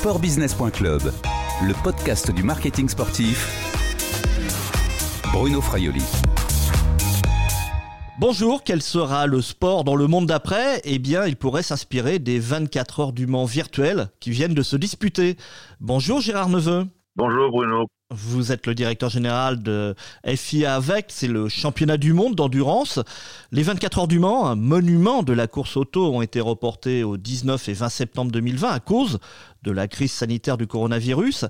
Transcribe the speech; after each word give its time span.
Sportbusiness.club, 0.00 1.12
le 1.62 1.82
podcast 1.84 2.30
du 2.30 2.42
marketing 2.42 2.88
sportif. 2.88 3.46
Bruno 5.30 5.60
Fraioli. 5.60 6.02
Bonjour, 8.18 8.64
quel 8.64 8.80
sera 8.80 9.26
le 9.26 9.42
sport 9.42 9.84
dans 9.84 9.96
le 9.96 10.06
monde 10.06 10.24
d'après? 10.24 10.80
Eh 10.84 10.98
bien, 10.98 11.26
il 11.26 11.36
pourrait 11.36 11.62
s'inspirer 11.62 12.18
des 12.18 12.38
24 12.38 13.00
heures 13.00 13.12
du 13.12 13.26
Mans 13.26 13.44
virtuelles 13.44 14.08
qui 14.20 14.30
viennent 14.30 14.54
de 14.54 14.62
se 14.62 14.76
disputer. 14.76 15.36
Bonjour 15.80 16.22
Gérard 16.22 16.48
Neveu. 16.48 16.86
Bonjour 17.14 17.50
Bruno. 17.50 17.84
Vous 18.12 18.50
êtes 18.50 18.66
le 18.66 18.74
directeur 18.74 19.08
général 19.08 19.62
de 19.62 19.94
FIA 20.26 20.74
avec, 20.74 21.06
c'est 21.10 21.28
le 21.28 21.48
championnat 21.48 21.96
du 21.96 22.12
monde 22.12 22.34
d'endurance. 22.34 22.98
Les 23.52 23.62
24 23.62 24.00
heures 24.00 24.08
du 24.08 24.18
Mans, 24.18 24.48
un 24.48 24.56
monument 24.56 25.22
de 25.22 25.32
la 25.32 25.46
course 25.46 25.76
auto, 25.76 26.12
ont 26.12 26.20
été 26.20 26.40
reportés 26.40 27.04
au 27.04 27.16
19 27.16 27.68
et 27.68 27.72
20 27.72 27.88
septembre 27.88 28.32
2020 28.32 28.68
à 28.68 28.80
cause 28.80 29.20
de 29.62 29.70
la 29.70 29.86
crise 29.86 30.10
sanitaire 30.10 30.58
du 30.58 30.66
coronavirus. 30.66 31.44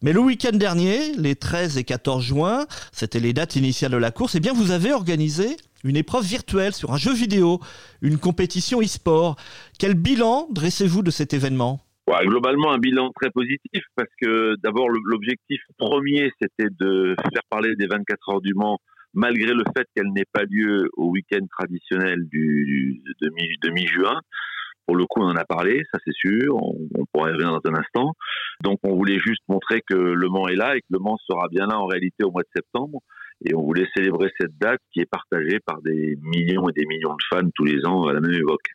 Mais 0.00 0.14
le 0.14 0.20
week-end 0.20 0.56
dernier, 0.56 1.12
les 1.18 1.36
13 1.36 1.76
et 1.76 1.84
14 1.84 2.24
juin, 2.24 2.66
c'était 2.92 3.20
les 3.20 3.34
dates 3.34 3.56
initiales 3.56 3.92
de 3.92 3.98
la 3.98 4.10
course, 4.10 4.36
et 4.36 4.38
eh 4.38 4.40
bien 4.40 4.54
vous 4.54 4.70
avez 4.70 4.94
organisé 4.94 5.58
une 5.84 5.98
épreuve 5.98 6.24
virtuelle 6.24 6.72
sur 6.72 6.94
un 6.94 6.96
jeu 6.96 7.12
vidéo, 7.12 7.60
une 8.00 8.16
compétition 8.16 8.80
e-sport. 8.80 9.36
Quel 9.78 9.92
bilan 9.92 10.48
dressez-vous 10.50 11.02
de 11.02 11.10
cet 11.10 11.34
événement? 11.34 11.85
Globalement, 12.24 12.72
un 12.72 12.78
bilan 12.78 13.10
très 13.20 13.30
positif 13.30 13.82
parce 13.96 14.10
que 14.20 14.56
d'abord, 14.62 14.88
l'objectif 14.88 15.60
premier, 15.76 16.30
c'était 16.40 16.70
de 16.78 17.14
faire 17.32 17.42
parler 17.50 17.74
des 17.76 17.86
24 17.86 18.28
heures 18.30 18.40
du 18.40 18.54
Mans 18.54 18.78
malgré 19.14 19.52
le 19.52 19.64
fait 19.76 19.86
qu'elle 19.94 20.12
n'ait 20.12 20.28
pas 20.30 20.44
lieu 20.48 20.88
au 20.96 21.10
week-end 21.10 21.44
traditionnel 21.58 22.28
du, 22.28 23.02
de 23.22 23.70
mi-juin. 23.70 24.20
Pour 24.86 24.94
le 24.94 25.04
coup, 25.06 25.20
on 25.20 25.30
en 25.30 25.36
a 25.36 25.44
parlé, 25.44 25.82
ça 25.90 25.98
c'est 26.04 26.14
sûr, 26.14 26.54
on, 26.54 27.04
pourrait 27.12 27.32
revenir 27.32 27.50
dans 27.50 27.70
un 27.70 27.74
instant. 27.74 28.12
Donc 28.62 28.78
on 28.84 28.94
voulait 28.94 29.18
juste 29.18 29.42
montrer 29.48 29.80
que 29.80 29.96
Le 29.96 30.28
Mans 30.28 30.46
est 30.46 30.54
là 30.54 30.76
et 30.76 30.80
que 30.80 30.86
Le 30.90 31.00
Mans 31.00 31.18
sera 31.28 31.48
bien 31.48 31.66
là 31.66 31.78
en 31.78 31.86
réalité 31.86 32.24
au 32.24 32.30
mois 32.30 32.42
de 32.42 32.48
septembre. 32.54 33.00
Et 33.44 33.54
on 33.54 33.62
voulait 33.62 33.88
célébrer 33.96 34.30
cette 34.38 34.56
date 34.58 34.80
qui 34.92 35.00
est 35.00 35.10
partagée 35.10 35.58
par 35.66 35.82
des 35.82 36.16
millions 36.22 36.68
et 36.68 36.72
des 36.72 36.86
millions 36.86 37.14
de 37.14 37.24
fans 37.28 37.48
tous 37.54 37.64
les 37.64 37.84
ans 37.84 38.04
à 38.04 38.12
la 38.12 38.20
même 38.20 38.32
époque. 38.32 38.68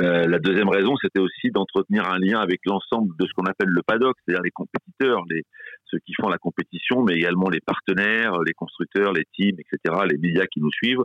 Euh, 0.00 0.26
la 0.26 0.38
deuxième 0.38 0.68
raison, 0.68 0.94
c'était 1.00 1.20
aussi 1.20 1.50
d'entretenir 1.50 2.08
un 2.08 2.18
lien 2.18 2.40
avec 2.40 2.60
l'ensemble 2.66 3.14
de 3.18 3.26
ce 3.26 3.32
qu'on 3.32 3.46
appelle 3.46 3.68
le 3.68 3.82
paddock, 3.82 4.16
c'est-à-dire 4.24 4.42
les 4.42 4.50
compétiteurs, 4.50 5.24
les, 5.30 5.42
ceux 5.86 5.98
qui 6.00 6.12
font 6.20 6.28
la 6.28 6.38
compétition, 6.38 7.02
mais 7.02 7.14
également 7.14 7.48
les 7.48 7.60
partenaires, 7.60 8.38
les 8.46 8.52
constructeurs, 8.52 9.12
les 9.12 9.24
teams, 9.34 9.56
etc., 9.58 10.00
les 10.10 10.18
médias 10.18 10.46
qui 10.46 10.60
nous 10.60 10.70
suivent. 10.70 11.02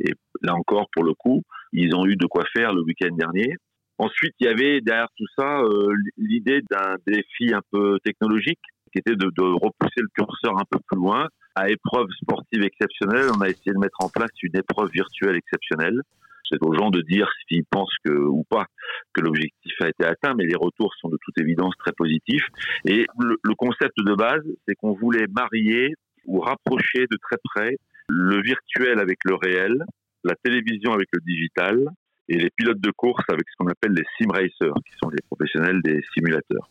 Et 0.00 0.12
là 0.42 0.54
encore, 0.54 0.88
pour 0.92 1.04
le 1.04 1.14
coup, 1.14 1.42
ils 1.72 1.94
ont 1.96 2.06
eu 2.06 2.16
de 2.16 2.26
quoi 2.26 2.44
faire 2.54 2.74
le 2.74 2.82
week-end 2.82 3.14
dernier. 3.16 3.56
Ensuite, 3.96 4.34
il 4.40 4.46
y 4.46 4.48
avait 4.48 4.80
derrière 4.80 5.08
tout 5.16 5.26
ça 5.36 5.60
euh, 5.60 5.92
l'idée 6.16 6.60
d'un 6.70 6.96
défi 7.06 7.52
un 7.52 7.62
peu 7.72 7.98
technologique, 8.04 8.60
qui 8.92 9.00
était 9.00 9.16
de, 9.16 9.30
de 9.36 9.42
repousser 9.42 10.00
le 10.00 10.08
curseur 10.14 10.58
un 10.58 10.64
peu 10.70 10.78
plus 10.86 10.96
loin. 10.96 11.28
À 11.54 11.68
épreuve 11.68 12.06
sportive 12.22 12.62
exceptionnelle, 12.62 13.26
on 13.36 13.40
a 13.40 13.48
essayé 13.48 13.72
de 13.72 13.78
mettre 13.78 13.98
en 14.00 14.08
place 14.08 14.30
une 14.42 14.56
épreuve 14.56 14.90
virtuelle 14.92 15.34
exceptionnelle 15.34 16.00
c'est 16.48 16.62
aux 16.62 16.74
gens 16.74 16.90
de 16.90 17.00
dire 17.02 17.28
s'ils 17.46 17.64
pensent 17.64 17.94
que 18.04 18.12
ou 18.12 18.44
pas 18.48 18.66
que 19.14 19.20
l'objectif 19.20 19.72
a 19.80 19.88
été 19.88 20.04
atteint, 20.04 20.34
mais 20.34 20.44
les 20.44 20.56
retours 20.56 20.94
sont 21.00 21.08
de 21.08 21.18
toute 21.22 21.38
évidence 21.38 21.74
très 21.78 21.92
positifs. 21.92 22.46
Et 22.84 23.06
le, 23.18 23.54
concept 23.54 23.96
de 23.98 24.14
base, 24.14 24.44
c'est 24.66 24.74
qu'on 24.74 24.92
voulait 24.92 25.26
marier 25.28 25.94
ou 26.26 26.40
rapprocher 26.40 27.06
de 27.10 27.18
très 27.20 27.36
près 27.42 27.76
le 28.08 28.40
virtuel 28.42 28.98
avec 29.00 29.18
le 29.24 29.34
réel, 29.34 29.84
la 30.24 30.34
télévision 30.42 30.92
avec 30.92 31.08
le 31.12 31.20
digital 31.20 31.88
et 32.28 32.36
les 32.36 32.50
pilotes 32.50 32.80
de 32.80 32.90
course 32.90 33.24
avec 33.28 33.44
ce 33.48 33.54
qu'on 33.58 33.68
appelle 33.68 33.92
les 33.92 34.04
sim 34.18 34.30
racers, 34.30 34.74
qui 34.86 34.92
sont 35.02 35.10
les 35.10 35.22
professionnels 35.30 35.80
des 35.82 36.02
simulateurs. 36.14 36.70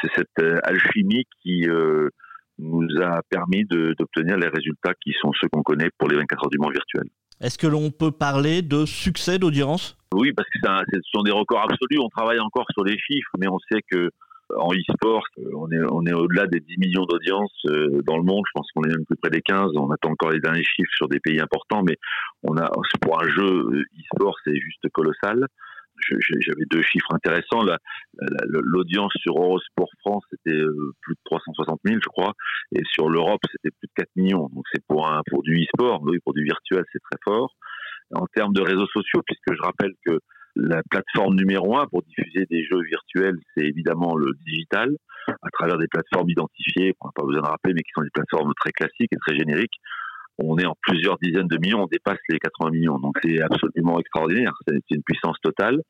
C'est 0.00 0.10
cette 0.14 0.38
euh, 0.40 0.58
alchimie 0.64 1.24
qui 1.42 1.68
euh, 1.68 2.08
nous 2.58 2.86
a 3.02 3.20
permis 3.28 3.64
d'obtenir 3.64 4.36
les 4.36 4.48
résultats 4.48 4.94
qui 5.00 5.12
sont 5.20 5.32
ceux 5.40 5.48
qu'on 5.48 5.62
connaît 5.62 5.90
pour 5.98 6.08
les 6.08 6.16
24 6.16 6.44
heures 6.44 6.50
du 6.50 6.58
Mans 6.58 6.70
virtuels. 6.70 7.08
Est-ce 7.40 7.58
que 7.58 7.66
l'on 7.66 7.90
peut 7.90 8.12
parler 8.12 8.62
de 8.62 8.84
succès 8.84 9.38
d'audience? 9.38 9.96
Oui, 10.14 10.32
parce 10.32 10.48
que 10.48 10.58
ce 10.62 11.00
sont 11.12 11.22
des 11.22 11.32
records 11.32 11.64
absolus. 11.64 11.98
On 11.98 12.08
travaille 12.08 12.40
encore 12.40 12.66
sur 12.72 12.84
les 12.84 12.98
chiffres, 12.98 13.32
mais 13.38 13.48
on 13.48 13.58
sait 13.70 13.80
que 13.90 14.10
euh, 14.52 14.58
en 14.58 14.72
e-sport, 14.72 15.24
euh, 15.38 15.50
on 15.56 15.70
est, 15.70 15.82
on 15.90 16.04
est 16.06 16.12
au-delà 16.12 16.46
des 16.46 16.60
10 16.60 16.78
millions 16.78 17.04
d'audience 17.04 17.52
euh, 17.66 18.02
dans 18.06 18.16
le 18.16 18.22
monde. 18.22 18.44
Je 18.46 18.52
pense 18.54 18.66
qu'on 18.72 18.84
est 18.84 18.88
même 18.88 19.04
plus 19.06 19.16
près 19.16 19.30
des 19.30 19.42
15. 19.42 19.72
On 19.76 19.90
attend 19.90 20.10
encore 20.10 20.30
les 20.30 20.40
derniers 20.40 20.64
chiffres 20.64 20.92
sur 20.96 21.08
des 21.08 21.20
pays 21.20 21.40
importants, 21.40 21.82
mais 21.82 21.96
on 22.42 22.56
a, 22.56 22.70
pour 23.00 23.20
un 23.20 23.28
jeu 23.28 23.84
e-sport, 23.98 24.36
c'est 24.44 24.56
juste 24.56 24.88
colossal 24.92 25.46
j'avais 26.00 26.64
deux 26.70 26.82
chiffres 26.82 27.12
intéressants. 27.14 27.64
L'audience 28.48 29.12
sur 29.16 29.36
Eurosport 29.36 29.90
France, 30.00 30.24
c'était 30.30 30.56
euh, 30.56 30.92
plus 31.00 31.14
de 31.14 31.20
360 31.24 31.80
000, 31.84 31.98
je 32.02 32.08
crois, 32.08 32.32
et 32.74 32.82
sur 32.92 33.08
l'Europe, 33.08 33.40
c'était 33.50 33.70
plus 33.70 33.88
de 33.88 33.92
4 33.96 34.08
millions. 34.16 34.48
Donc 34.52 34.64
c'est 34.72 34.84
pour 34.86 35.08
un 35.08 35.22
pour 35.30 35.42
du 35.42 35.62
e-sport, 35.62 36.02
oui, 36.04 36.18
pour 36.24 36.34
du 36.34 36.44
virtuel, 36.44 36.84
c'est 36.92 37.02
très 37.10 37.18
fort. 37.24 37.54
En 38.14 38.26
termes 38.26 38.52
de 38.52 38.60
réseaux 38.60 38.86
sociaux, 38.88 39.22
puisque 39.26 39.56
je 39.56 39.62
rappelle 39.62 39.92
que 40.04 40.18
la 40.56 40.82
plateforme 40.88 41.34
numéro 41.34 41.76
un 41.76 41.86
pour 41.86 42.02
diffuser 42.02 42.46
des 42.48 42.64
jeux 42.64 42.82
virtuels, 42.82 43.38
c'est 43.56 43.64
évidemment 43.64 44.14
le 44.16 44.32
digital, 44.46 44.90
à 45.28 45.50
travers 45.52 45.78
des 45.78 45.88
plateformes 45.88 46.30
identifiées, 46.30 46.94
on 47.00 47.08
n'a 47.08 47.12
pas 47.14 47.24
besoin 47.24 47.42
de 47.42 47.48
rappeler, 47.48 47.74
mais 47.74 47.82
qui 47.82 47.90
sont 47.94 48.02
des 48.02 48.10
plateformes 48.10 48.52
très 48.60 48.70
classiques 48.70 49.12
et 49.12 49.16
très 49.16 49.36
génériques 49.36 49.80
on 50.38 50.58
est 50.58 50.66
en 50.66 50.76
plusieurs 50.82 51.18
dizaines 51.18 51.48
de 51.48 51.58
millions, 51.58 51.82
on 51.82 51.86
dépasse 51.86 52.18
les 52.28 52.38
80 52.38 52.70
millions. 52.70 52.98
Donc 52.98 53.16
c'est 53.22 53.40
absolument 53.40 53.98
extraordinaire, 53.98 54.52
c'est 54.66 54.80
une 54.90 55.02
puissance 55.02 55.36
totale. 55.42 55.80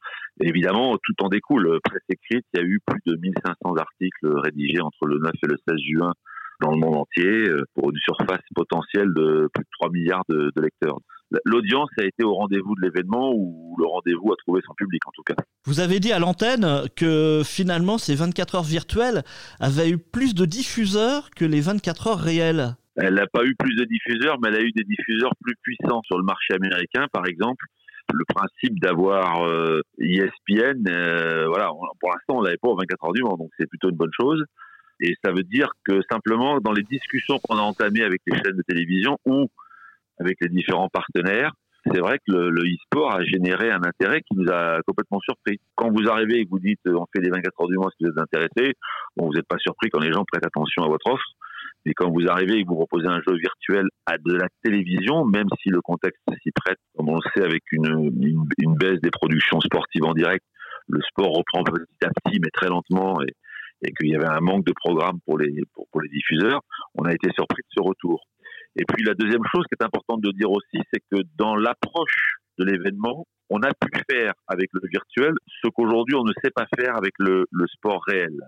Et 0.40 0.48
évidemment, 0.48 0.96
tout 1.02 1.24
en 1.24 1.28
découle. 1.28 1.78
Presse 1.84 2.02
écrite, 2.08 2.44
il 2.54 2.60
y 2.60 2.62
a 2.62 2.66
eu 2.66 2.80
plus 2.86 3.00
de 3.06 3.16
1500 3.16 3.76
articles 3.76 4.28
rédigés 4.40 4.80
entre 4.80 5.06
le 5.06 5.18
9 5.18 5.32
et 5.42 5.46
le 5.46 5.56
16 5.68 5.78
juin 5.90 6.12
dans 6.60 6.70
le 6.70 6.78
monde 6.78 6.96
entier 6.96 7.48
euh, 7.48 7.64
pour 7.74 7.90
une 7.90 7.98
surface 7.98 8.42
potentielle 8.54 9.12
de 9.14 9.48
plus 9.52 9.64
de 9.64 9.68
3 9.80 9.90
milliards 9.90 10.24
de, 10.28 10.50
lecteurs. 10.60 10.98
L'audience 11.44 11.88
a 11.98 12.04
été 12.04 12.22
au 12.22 12.34
rendez-vous 12.34 12.76
de 12.76 12.82
l'événement 12.82 13.32
ou 13.34 13.74
le 13.78 13.86
rendez-vous 13.86 14.32
a 14.32 14.36
trouvé 14.36 14.60
son 14.64 14.74
public 14.74 15.02
en 15.06 15.10
tout 15.12 15.22
cas. 15.22 15.34
Vous 15.64 15.80
avez 15.80 15.98
dit 15.98 16.12
à 16.12 16.20
l'antenne 16.20 16.84
que 16.94 17.42
finalement 17.44 17.98
ces 17.98 18.14
24 18.14 18.54
heures 18.54 18.62
virtuelles 18.62 19.24
avaient 19.58 19.90
eu 19.90 19.98
plus 19.98 20.34
de 20.34 20.44
diffuseurs 20.44 21.30
que 21.30 21.44
les 21.44 21.60
24 21.60 22.06
heures 22.06 22.20
réelles. 22.20 22.76
Elle 22.96 23.14
n'a 23.14 23.26
pas 23.26 23.44
eu 23.44 23.54
plus 23.56 23.74
de 23.76 23.84
diffuseurs, 23.84 24.38
mais 24.40 24.48
elle 24.48 24.56
a 24.56 24.62
eu 24.62 24.72
des 24.72 24.84
diffuseurs 24.84 25.32
plus 25.42 25.56
puissants 25.62 26.02
sur 26.04 26.16
le 26.16 26.24
marché 26.24 26.54
américain, 26.54 27.06
par 27.12 27.26
exemple. 27.26 27.64
Le 28.12 28.24
principe 28.24 28.78
d'avoir 28.80 29.44
euh, 29.44 29.80
ESPN, 29.98 30.86
euh, 30.88 31.46
voilà, 31.48 31.70
pour 32.00 32.10
l'instant, 32.10 32.38
on 32.38 32.42
l'avait 32.42 32.58
pas 32.58 32.68
au 32.68 32.76
24 32.76 33.04
heures 33.04 33.12
du 33.12 33.22
Mans, 33.22 33.36
donc 33.36 33.50
c'est 33.58 33.68
plutôt 33.68 33.90
une 33.90 33.96
bonne 33.96 34.12
chose. 34.18 34.44
Et 35.00 35.14
ça 35.24 35.32
veut 35.32 35.42
dire 35.42 35.70
que 35.84 36.00
simplement, 36.10 36.60
dans 36.60 36.72
les 36.72 36.82
discussions 36.82 37.40
qu'on 37.40 37.58
a 37.58 37.62
entamées 37.62 38.04
avec 38.04 38.20
les 38.26 38.36
chaînes 38.36 38.56
de 38.56 38.62
télévision 38.62 39.18
ou 39.24 39.48
avec 40.20 40.36
les 40.40 40.48
différents 40.48 40.88
partenaires, 40.88 41.52
c'est 41.92 42.00
vrai 42.00 42.18
que 42.26 42.32
le, 42.32 42.62
e-sport 42.62 43.14
a 43.14 43.24
généré 43.24 43.70
un 43.70 43.82
intérêt 43.82 44.22
qui 44.22 44.34
nous 44.36 44.50
a 44.50 44.80
complètement 44.86 45.20
surpris. 45.20 45.60
Quand 45.74 45.90
vous 45.90 46.08
arrivez 46.08 46.40
et 46.40 46.44
que 46.44 46.50
vous 46.50 46.60
dites 46.60 46.80
on 46.86 47.04
fait 47.14 47.20
les 47.20 47.30
24 47.30 47.60
heures 47.60 47.68
du 47.68 47.76
mois 47.76 47.90
si 47.96 48.04
vous 48.04 48.10
êtes 48.10 48.18
intéressé, 48.18 48.74
bon, 49.16 49.26
vous 49.26 49.34
n'êtes 49.34 49.48
pas 49.48 49.58
surpris 49.58 49.90
quand 49.90 50.00
les 50.00 50.12
gens 50.12 50.24
prêtent 50.24 50.46
attention 50.46 50.84
à 50.84 50.88
votre 50.88 51.06
offre. 51.10 51.24
Mais 51.84 51.92
quand 51.94 52.10
vous 52.10 52.26
arrivez 52.28 52.58
et 52.58 52.62
que 52.62 52.68
vous 52.68 52.76
proposez 52.76 53.06
un 53.06 53.20
jeu 53.26 53.36
virtuel 53.36 53.86
à 54.06 54.16
de 54.16 54.32
la 54.32 54.48
télévision, 54.62 55.24
même 55.24 55.48
si 55.62 55.68
le 55.68 55.80
contexte 55.82 56.22
s'y 56.42 56.50
prête, 56.50 56.78
comme 56.96 57.10
on 57.10 57.16
le 57.16 57.30
sait 57.34 57.44
avec 57.44 57.62
une, 57.72 58.10
baisse 58.76 59.00
des 59.02 59.10
productions 59.10 59.60
sportives 59.60 60.04
en 60.04 60.14
direct, 60.14 60.44
le 60.88 61.00
sport 61.02 61.32
reprend 61.32 61.62
petit 61.62 62.04
à 62.04 62.08
petit, 62.08 62.40
mais 62.40 62.50
très 62.52 62.68
lentement, 62.68 63.20
et, 63.22 63.32
qu'il 63.98 64.08
y 64.08 64.16
avait 64.16 64.28
un 64.28 64.40
manque 64.40 64.64
de 64.64 64.72
programme 64.72 65.18
pour 65.26 65.36
les, 65.36 65.52
pour, 65.74 66.00
les 66.00 66.08
diffuseurs, 66.08 66.62
on 66.94 67.04
a 67.04 67.12
été 67.12 67.28
surpris 67.34 67.62
de 67.62 67.68
ce 67.76 67.82
retour. 67.82 68.22
Et 68.76 68.84
puis 68.88 69.04
la 69.04 69.12
deuxième 69.12 69.44
chose 69.54 69.64
qui 69.68 69.76
est 69.78 69.84
importante 69.84 70.22
de 70.22 70.30
dire 70.30 70.50
aussi, 70.50 70.80
c'est 70.90 71.00
que 71.12 71.20
dans 71.36 71.54
l'approche 71.54 72.38
de 72.58 72.64
l'événement, 72.64 73.26
on 73.50 73.60
a 73.60 73.72
pu 73.74 73.90
faire 74.10 74.32
avec 74.48 74.70
le 74.72 74.88
virtuel 74.88 75.34
ce 75.62 75.68
qu'aujourd'hui 75.68 76.14
on 76.14 76.24
ne 76.24 76.32
sait 76.42 76.50
pas 76.50 76.64
faire 76.78 76.96
avec 76.96 77.12
le 77.18 77.44
sport 77.66 78.02
réel. 78.06 78.40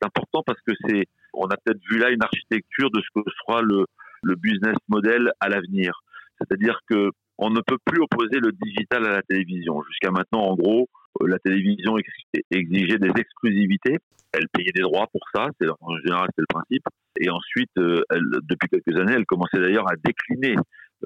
C'est 0.00 0.06
important 0.06 0.42
parce 0.44 0.60
que 0.66 0.72
c'est 0.86 1.06
on 1.34 1.46
a 1.46 1.56
peut-être 1.56 1.80
vu 1.90 1.98
là 1.98 2.10
une 2.10 2.22
architecture 2.22 2.90
de 2.90 3.00
ce 3.00 3.08
que 3.14 3.22
sera 3.40 3.62
le, 3.62 3.86
le 4.22 4.34
business 4.36 4.76
model 4.88 5.32
à 5.40 5.48
l'avenir. 5.48 6.02
C'est-à-dire 6.38 6.80
que 6.88 7.10
on 7.38 7.50
ne 7.50 7.60
peut 7.60 7.78
plus 7.84 8.00
opposer 8.00 8.38
le 8.40 8.52
digital 8.52 9.06
à 9.06 9.12
la 9.12 9.22
télévision. 9.22 9.82
Jusqu'à 9.88 10.10
maintenant, 10.10 10.42
en 10.42 10.54
gros, 10.54 10.88
euh, 11.20 11.26
la 11.28 11.38
télévision 11.38 11.96
exigeait 12.50 12.98
des 12.98 13.12
exclusivités. 13.16 13.98
Elle 14.32 14.48
payait 14.52 14.72
des 14.74 14.82
droits 14.82 15.06
pour 15.12 15.22
ça. 15.34 15.48
C'est 15.60 15.68
en 15.68 15.96
général 15.98 16.28
c'est 16.34 16.42
le 16.42 16.46
principe. 16.48 16.84
Et 17.20 17.30
ensuite, 17.30 17.70
euh, 17.78 18.02
depuis 18.48 18.68
quelques 18.68 18.98
années, 18.98 19.14
elle 19.16 19.26
commençait 19.26 19.60
d'ailleurs 19.60 19.90
à 19.90 19.94
décliner 19.96 20.56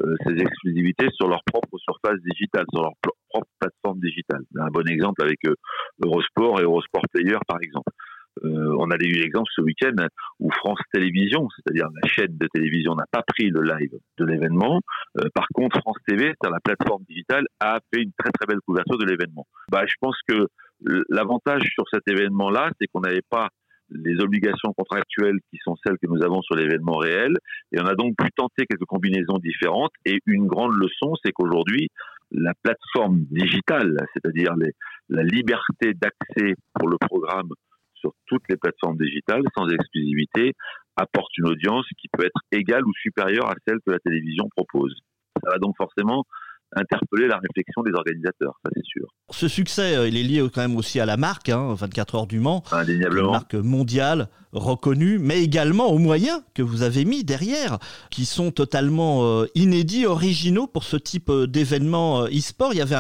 euh, 0.00 0.14
ces 0.24 0.34
exclusivités 0.40 1.08
sur 1.12 1.28
leur 1.28 1.42
propre 1.44 1.78
surface 1.78 2.20
digitale, 2.22 2.66
sur 2.72 2.82
leur 2.82 2.92
propre 3.28 3.48
plateforme 3.58 4.00
digitale. 4.00 4.42
Un 4.58 4.68
bon 4.68 4.86
exemple 4.88 5.22
avec 5.22 5.38
Eurosport 6.04 6.60
et 6.60 6.64
Eurosport 6.64 7.02
Player, 7.12 7.38
par 7.48 7.58
exemple. 7.62 7.90
Euh, 8.44 8.74
on 8.78 8.90
a 8.90 8.96
eu 8.96 9.12
l'exemple 9.12 9.48
ce 9.54 9.62
week-end 9.62 9.94
où 10.40 10.50
France 10.50 10.80
Télévisions, 10.92 11.48
c'est-à-dire 11.56 11.88
la 12.02 12.08
chaîne 12.08 12.36
de 12.36 12.48
télévision, 12.52 12.94
n'a 12.94 13.06
pas 13.10 13.22
pris 13.22 13.48
le 13.48 13.62
live 13.62 13.98
de 14.18 14.24
l'événement. 14.24 14.80
Euh, 15.18 15.24
par 15.34 15.46
contre, 15.54 15.78
France 15.80 15.98
TV, 16.06 16.24
c'est-à-dire 16.24 16.54
la 16.54 16.60
plateforme 16.60 17.04
digitale, 17.08 17.46
a 17.60 17.80
fait 17.92 18.02
une 18.02 18.12
très 18.18 18.30
très 18.30 18.46
belle 18.46 18.60
couverture 18.66 18.98
de 18.98 19.06
l'événement. 19.06 19.46
Bah, 19.70 19.84
je 19.86 19.94
pense 20.00 20.16
que 20.28 20.48
l'avantage 21.08 21.62
sur 21.72 21.84
cet 21.90 22.02
événement-là, 22.06 22.70
c'est 22.78 22.86
qu'on 22.88 23.00
n'avait 23.00 23.24
pas 23.30 23.48
les 23.90 24.20
obligations 24.20 24.72
contractuelles 24.76 25.38
qui 25.50 25.58
sont 25.62 25.76
celles 25.84 25.96
que 26.02 26.08
nous 26.08 26.22
avons 26.22 26.42
sur 26.42 26.56
l'événement 26.56 26.96
réel. 26.96 27.34
Et 27.72 27.80
on 27.80 27.86
a 27.86 27.94
donc 27.94 28.14
pu 28.16 28.28
tenter 28.36 28.66
quelques 28.66 28.84
combinaisons 28.84 29.38
différentes. 29.38 29.92
Et 30.04 30.18
une 30.26 30.46
grande 30.46 30.74
leçon, 30.74 31.14
c'est 31.24 31.32
qu'aujourd'hui, 31.32 31.88
la 32.32 32.52
plateforme 32.62 33.20
digitale, 33.30 33.96
c'est-à-dire 34.12 34.52
la 35.08 35.22
liberté 35.22 35.94
d'accès 35.94 36.54
pour 36.74 36.88
le 36.88 36.96
programme 36.98 37.48
sur 37.96 38.12
toutes 38.26 38.44
les 38.48 38.56
plateformes 38.56 38.96
digitales 38.96 39.42
sans 39.56 39.68
exclusivité, 39.68 40.52
apporte 40.96 41.36
une 41.38 41.48
audience 41.48 41.86
qui 41.98 42.08
peut 42.08 42.24
être 42.24 42.40
égale 42.52 42.84
ou 42.86 42.92
supérieure 42.94 43.50
à 43.50 43.54
celle 43.66 43.78
que 43.84 43.90
la 43.90 43.98
télévision 43.98 44.48
propose. 44.56 44.94
Ça 45.42 45.50
va 45.50 45.58
donc 45.58 45.76
forcément 45.76 46.24
interpeller 46.74 47.28
la 47.28 47.38
réflexion 47.38 47.82
des 47.82 47.92
organisateurs, 47.92 48.58
ça 48.64 48.70
c'est 48.74 48.84
sûr. 48.84 49.06
Ce 49.30 49.48
succès, 49.48 49.96
euh, 49.96 50.08
il 50.08 50.16
est 50.16 50.22
lié 50.22 50.46
quand 50.52 50.60
même 50.60 50.76
aussi 50.76 51.00
à 51.00 51.06
la 51.06 51.16
marque, 51.16 51.48
24 51.50 52.14
hein, 52.14 52.18
heures 52.18 52.26
du 52.26 52.40
Mans, 52.40 52.62
Indéniablement. 52.72 53.26
une 53.26 53.32
marque 53.32 53.54
mondiale 53.54 54.28
reconnue, 54.52 55.18
mais 55.18 55.42
également 55.42 55.88
aux 55.88 55.98
moyens 55.98 56.40
que 56.54 56.62
vous 56.62 56.82
avez 56.82 57.04
mis 57.04 57.24
derrière, 57.24 57.78
qui 58.10 58.24
sont 58.24 58.50
totalement 58.50 59.24
euh, 59.24 59.46
inédits, 59.54 60.06
originaux 60.06 60.66
pour 60.66 60.84
ce 60.84 60.96
type 60.96 61.28
euh, 61.28 61.46
d'événement 61.46 62.24
e-sport. 62.26 62.72
Il 62.72 62.78
y 62.78 62.82
avait 62.82 62.96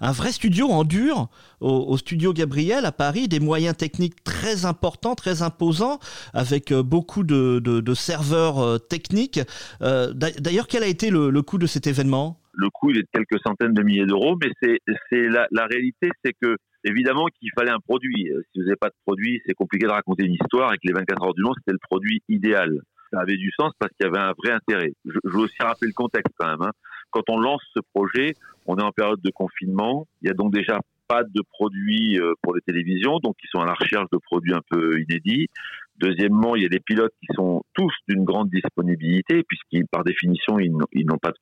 un, 0.00 0.12
vrai 0.12 0.32
studio 0.32 0.68
en 0.68 0.84
dur 0.84 1.28
au, 1.60 1.96
studio 1.96 2.32
Gabriel 2.32 2.84
à 2.84 2.92
Paris, 2.92 3.26
des 3.26 3.40
moyens 3.40 3.76
techniques 3.76 4.22
très 4.22 4.64
importants, 4.64 5.14
très 5.14 5.42
imposants, 5.42 5.98
avec 6.34 6.72
beaucoup 6.72 7.24
de, 7.24 7.94
serveurs 7.94 8.80
techniques. 8.86 9.40
D'ailleurs, 9.80 10.68
quel 10.68 10.84
a 10.84 10.86
été 10.86 11.10
le 11.10 11.42
coût 11.42 11.58
de 11.58 11.66
cet 11.66 11.88
événement? 11.88 12.38
Le 12.58 12.70
coût 12.70 12.90
il 12.90 12.98
est 12.98 13.02
de 13.02 13.08
quelques 13.12 13.40
centaines 13.46 13.72
de 13.72 13.82
milliers 13.82 14.06
d'euros, 14.06 14.36
mais 14.42 14.50
c'est 14.60 15.28
la, 15.28 15.66
réalité, 15.66 16.10
c'est 16.24 16.34
que 16.40 16.56
évidemment 16.84 17.26
qu'il 17.26 17.50
fallait 17.56 17.70
un 17.70 17.80
produit. 17.80 18.30
Euh, 18.30 18.42
si 18.52 18.58
vous 18.58 18.64
n'avez 18.66 18.76
pas 18.76 18.88
de 18.88 18.94
produit, 19.06 19.40
c'est 19.46 19.54
compliqué 19.54 19.86
de 19.86 19.92
raconter 19.92 20.24
une 20.24 20.34
histoire. 20.34 20.72
Et 20.74 20.76
que 20.76 20.86
les 20.86 20.92
24 20.92 21.22
heures 21.22 21.34
du 21.34 21.42
Mans, 21.42 21.54
c'était 21.58 21.72
le 21.72 21.78
produit 21.88 22.22
idéal. 22.28 22.80
Ça 23.12 23.20
avait 23.20 23.36
du 23.36 23.50
sens 23.58 23.72
parce 23.78 23.92
qu'il 23.92 24.06
y 24.06 24.08
avait 24.08 24.18
un 24.18 24.34
vrai 24.36 24.52
intérêt. 24.52 24.92
Je, 25.04 25.18
je 25.24 25.30
veux 25.30 25.44
aussi 25.44 25.56
rappeler 25.60 25.88
le 25.88 25.94
contexte 25.94 26.34
quand 26.36 26.48
même. 26.48 26.62
Hein. 26.62 26.72
Quand 27.10 27.22
on 27.28 27.38
lance 27.38 27.62
ce 27.74 27.80
projet, 27.94 28.34
on 28.66 28.76
est 28.76 28.82
en 28.82 28.92
période 28.92 29.20
de 29.22 29.30
confinement. 29.30 30.06
Il 30.20 30.28
y 30.28 30.30
a 30.30 30.34
donc 30.34 30.52
déjà 30.52 30.80
pas 31.08 31.22
de 31.22 31.42
produits 31.50 32.20
euh, 32.20 32.34
pour 32.42 32.54
les 32.54 32.60
télévisions, 32.60 33.18
donc 33.18 33.36
ils 33.42 33.48
sont 33.48 33.60
à 33.60 33.64
la 33.64 33.72
recherche 33.72 34.06
de 34.12 34.18
produits 34.18 34.52
un 34.52 34.60
peu 34.68 35.00
inédits. 35.00 35.48
Deuxièmement, 35.96 36.54
il 36.54 36.62
y 36.62 36.66
a 36.66 36.68
des 36.68 36.80
pilotes 36.80 37.14
qui 37.20 37.34
sont 37.34 37.62
tous 37.72 37.92
d'une 38.08 38.24
grande 38.24 38.50
disponibilité, 38.50 39.42
puisqu'ils, 39.42 39.86
par 39.86 40.04
définition, 40.04 40.58
ils 40.58 41.06
n'ont 41.06 41.18
pas 41.18 41.30
de 41.30 41.38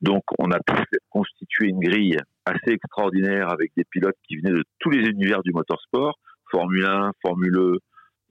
Donc, 0.00 0.22
on 0.38 0.50
a 0.50 0.58
pu 0.58 0.82
constituer 1.10 1.68
une 1.68 1.80
grille 1.80 2.18
assez 2.44 2.72
extraordinaire 2.72 3.50
avec 3.50 3.72
des 3.76 3.84
pilotes 3.84 4.16
qui 4.28 4.36
venaient 4.36 4.56
de 4.56 4.64
tous 4.78 4.90
les 4.90 5.08
univers 5.08 5.42
du 5.42 5.52
motorsport, 5.52 6.18
Formule 6.50 6.86
1, 6.86 7.12
Formule 7.22 7.56
E, 7.56 7.78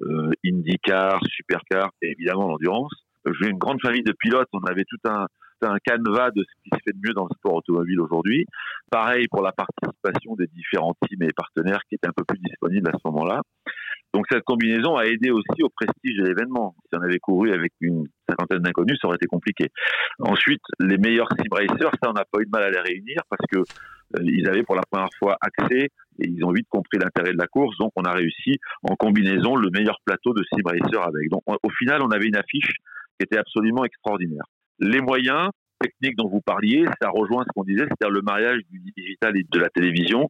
euh, 0.02 0.32
IndyCar, 0.46 1.20
Supercar 1.28 1.90
et 2.02 2.12
évidemment 2.12 2.48
l'endurance. 2.48 2.94
J'ai 3.40 3.50
une 3.50 3.58
grande 3.58 3.82
famille 3.82 4.04
de 4.04 4.14
pilotes. 4.20 4.48
On 4.54 4.64
avait 4.64 4.84
tout 4.88 5.00
un, 5.06 5.26
un 5.62 5.78
canevas 5.84 6.32
de 6.32 6.44
ce 6.44 6.64
qui 6.64 6.70
se 6.74 6.80
fait 6.86 6.94
de 6.94 7.00
mieux 7.06 7.14
dans 7.14 7.24
le 7.24 7.36
sport 7.36 7.56
automobile 7.56 8.00
aujourd'hui. 8.00 8.46
Pareil 8.92 9.28
pour 9.30 9.42
la 9.42 9.52
participation 9.52 10.36
des 10.36 10.48
différents 10.48 10.94
teams 11.02 11.24
et 11.24 11.34
partenaires 11.34 11.82
qui 11.90 11.96
étaient 11.96 12.08
un 12.08 12.14
peu 12.16 12.24
plus 12.24 12.40
disponibles 12.40 12.90
à 12.90 12.94
ce 12.94 13.02
moment-là. 13.06 13.42
Donc 14.14 14.26
cette 14.30 14.44
combinaison 14.44 14.96
a 14.96 15.06
aidé 15.06 15.32
aussi 15.32 15.64
au 15.64 15.70
prestige 15.70 16.18
de 16.18 16.26
l'événement. 16.26 16.76
Si 16.88 16.98
on 16.98 17.02
avait 17.02 17.20
couru 17.20 17.52
avec 17.52 17.74
une 17.82 18.08
cinquantaine 18.30 18.60
d'inconnus, 18.60 18.98
ça 19.02 19.08
aurait 19.08 19.18
été 19.18 19.28
compliqué. 19.28 19.70
Ensuite, 20.20 20.62
les 20.80 20.98
meilleurs 20.98 21.30
sim 21.38 21.46
racers, 21.52 21.92
ça 22.02 22.10
on 22.10 22.14
n'a 22.14 22.26
pas 22.26 22.40
eu 22.42 22.46
de 22.46 22.52
mal 22.52 22.64
à 22.64 22.70
les 22.70 22.80
réunir 22.80 23.22
parce 23.30 23.46
que 23.52 23.60
euh, 23.60 24.24
ils 24.24 24.48
avaient 24.48 24.64
pour 24.64 24.76
la 24.76 24.84
première 24.90 25.10
fois 25.18 25.38
accès 25.42 25.90
et 26.20 26.28
ils 26.28 26.44
ont 26.46 26.52
vite 26.52 26.68
compris 26.70 26.98
l'intérêt 26.98 27.34
de 27.34 27.38
la 27.38 27.48
course. 27.48 27.78
Donc 27.78 27.92
on 27.96 28.04
a 28.04 28.14
réussi 28.14 28.58
en 28.84 28.96
combinaison 28.96 29.56
le 29.56 29.70
meilleur 29.70 29.98
plateau 30.06 30.34
de 30.34 30.44
sim 30.44 30.62
racers 30.66 31.08
avec. 31.08 31.30
Donc 31.30 31.44
au 31.48 31.70
final, 31.70 32.02
on 32.02 32.12
avait 32.12 32.28
une 32.28 32.38
affiche 32.38 32.74
qui 33.18 33.24
était 33.24 33.38
absolument 33.38 33.86
extraordinaire. 33.86 34.44
Les 34.80 35.02
moyens, 35.02 35.50
techniques 35.80 36.16
dont 36.18 36.30
vous 36.30 36.42
parliez, 36.42 36.86
ça 37.02 37.10
rejoint 37.10 37.44
ce 37.44 37.52
qu'on 37.54 37.64
disait, 37.64 37.84
c'est-à-dire 37.84 38.14
le 38.14 38.22
mariage 38.22 38.62
du 38.70 38.80
digital 38.96 39.38
et 39.38 39.46
de 39.50 39.60
la 39.60 39.70
télévision. 39.70 40.30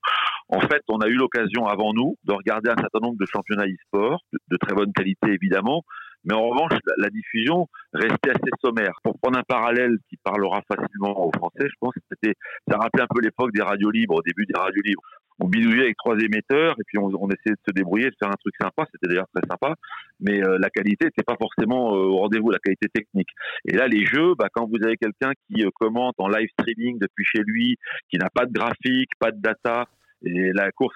En 0.49 0.59
fait, 0.59 0.81
on 0.89 0.99
a 0.99 1.07
eu 1.07 1.15
l'occasion 1.15 1.65
avant 1.67 1.93
nous 1.93 2.15
de 2.23 2.33
regarder 2.33 2.69
un 2.69 2.77
certain 2.77 2.99
nombre 3.01 3.17
de 3.19 3.25
championnats 3.25 3.65
e-sport, 3.65 4.21
de, 4.49 4.57
très 4.57 4.75
bonne 4.75 4.93
qualité 4.93 5.31
évidemment, 5.31 5.83
mais 6.25 6.33
en 6.33 6.49
revanche, 6.49 6.73
la, 6.97 7.09
diffusion 7.09 7.67
restait 7.93 8.31
assez 8.31 8.51
sommaire. 8.61 8.99
Pour 9.03 9.17
prendre 9.19 9.37
un 9.37 9.43
parallèle 9.43 9.97
qui 10.09 10.17
parlera 10.17 10.61
facilement 10.67 11.25
aux 11.25 11.31
Français, 11.31 11.67
je 11.67 11.75
pense 11.79 11.93
que 11.93 12.01
c'était, 12.11 12.35
ça 12.67 12.77
rappelait 12.77 13.03
un 13.03 13.07
peu 13.13 13.21
l'époque 13.21 13.51
des 13.53 13.61
radios 13.61 13.91
libres, 13.91 14.15
au 14.15 14.21
début 14.21 14.45
des 14.45 14.59
radios 14.59 14.81
libres. 14.83 15.01
On 15.39 15.47
bidouillait 15.47 15.83
avec 15.83 15.97
trois 15.97 16.17
émetteurs 16.17 16.75
et 16.79 16.83
puis 16.87 16.97
on, 16.97 17.09
essayait 17.29 17.55
de 17.55 17.61
se 17.67 17.73
débrouiller, 17.73 18.05
de 18.05 18.15
faire 18.17 18.29
un 18.29 18.39
truc 18.39 18.53
sympa. 18.59 18.85
C'était 18.91 19.07
d'ailleurs 19.07 19.27
très 19.33 19.45
sympa, 19.49 19.75
mais 20.19 20.41
euh, 20.41 20.57
la 20.59 20.69
qualité 20.69 21.05
n'était 21.05 21.23
pas 21.23 21.35
forcément 21.37 21.93
euh, 21.93 22.07
au 22.07 22.17
rendez-vous, 22.17 22.51
la 22.51 22.59
qualité 22.59 22.87
technique. 22.87 23.29
Et 23.65 23.73
là, 23.75 23.87
les 23.87 24.05
jeux, 24.05 24.33
bah, 24.35 24.47
quand 24.53 24.65
vous 24.65 24.81
avez 24.83 24.95
quelqu'un 24.95 25.31
qui 25.47 25.65
euh, 25.65 25.69
commente 25.75 26.15
en 26.19 26.29
live 26.29 26.47
streaming 26.59 26.99
depuis 26.99 27.25
chez 27.25 27.43
lui, 27.45 27.77
qui 28.09 28.17
n'a 28.17 28.29
pas 28.29 28.45
de 28.45 28.53
graphique, 28.53 29.11
pas 29.19 29.31
de 29.31 29.41
data, 29.41 29.85
et 30.23 30.53
la 30.53 30.71
course 30.71 30.95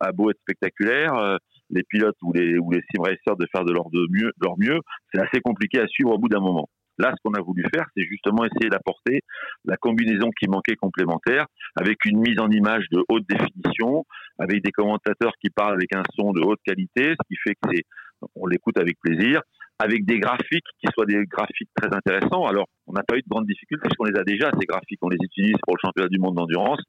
a, 0.00 0.12
beau 0.12 0.30
être 0.30 0.40
spectaculaire, 0.40 1.38
les 1.70 1.82
pilotes 1.82 2.16
ou 2.22 2.32
les, 2.32 2.58
ou 2.58 2.70
les 2.70 2.80
sim 2.90 3.02
racers 3.02 3.36
de 3.36 3.46
faire 3.52 3.64
de 3.64 3.72
leur, 3.72 3.90
de 3.90 4.06
mieux, 4.10 4.32
leur 4.40 4.58
mieux, 4.58 4.78
c'est 5.12 5.20
assez 5.20 5.40
compliqué 5.40 5.80
à 5.80 5.86
suivre 5.86 6.12
au 6.12 6.18
bout 6.18 6.28
d'un 6.28 6.40
moment. 6.40 6.68
Là, 6.98 7.12
ce 7.14 7.16
qu'on 7.22 7.34
a 7.34 7.42
voulu 7.42 7.62
faire, 7.74 7.84
c'est 7.94 8.04
justement 8.04 8.44
essayer 8.44 8.70
d'apporter 8.70 9.20
la 9.66 9.76
combinaison 9.76 10.30
qui 10.30 10.48
manquait 10.48 10.76
complémentaire, 10.76 11.46
avec 11.78 12.04
une 12.06 12.20
mise 12.20 12.40
en 12.40 12.48
image 12.50 12.86
de 12.90 13.02
haute 13.08 13.24
définition, 13.28 14.06
avec 14.38 14.62
des 14.64 14.72
commentateurs 14.72 15.32
qui 15.42 15.50
parlent 15.50 15.74
avec 15.74 15.94
un 15.94 16.02
son 16.18 16.32
de 16.32 16.40
haute 16.40 16.60
qualité, 16.64 17.10
ce 17.10 17.28
qui 17.28 17.36
fait 17.36 17.54
que 17.54 17.70
c'est, 17.74 17.82
on 18.34 18.46
l'écoute 18.46 18.78
avec 18.78 18.98
plaisir, 19.00 19.42
avec 19.78 20.06
des 20.06 20.18
graphiques 20.18 20.64
qui 20.80 20.86
soient 20.94 21.04
des 21.04 21.22
graphiques 21.26 21.68
très 21.76 21.94
intéressants. 21.94 22.46
Alors, 22.46 22.66
on 22.86 22.94
n'a 22.94 23.02
pas 23.02 23.16
eu 23.16 23.20
de 23.20 23.28
grandes 23.28 23.46
difficultés 23.46 23.82
parce 23.82 23.94
qu'on 23.96 24.04
les 24.06 24.18
a 24.18 24.24
déjà, 24.24 24.50
ces 24.58 24.66
graphiques. 24.66 24.98
On 25.02 25.10
les 25.10 25.18
utilise 25.22 25.56
pour 25.66 25.76
le 25.76 25.80
championnat 25.84 26.08
du 26.08 26.18
monde 26.18 26.36
d'endurance 26.36 26.80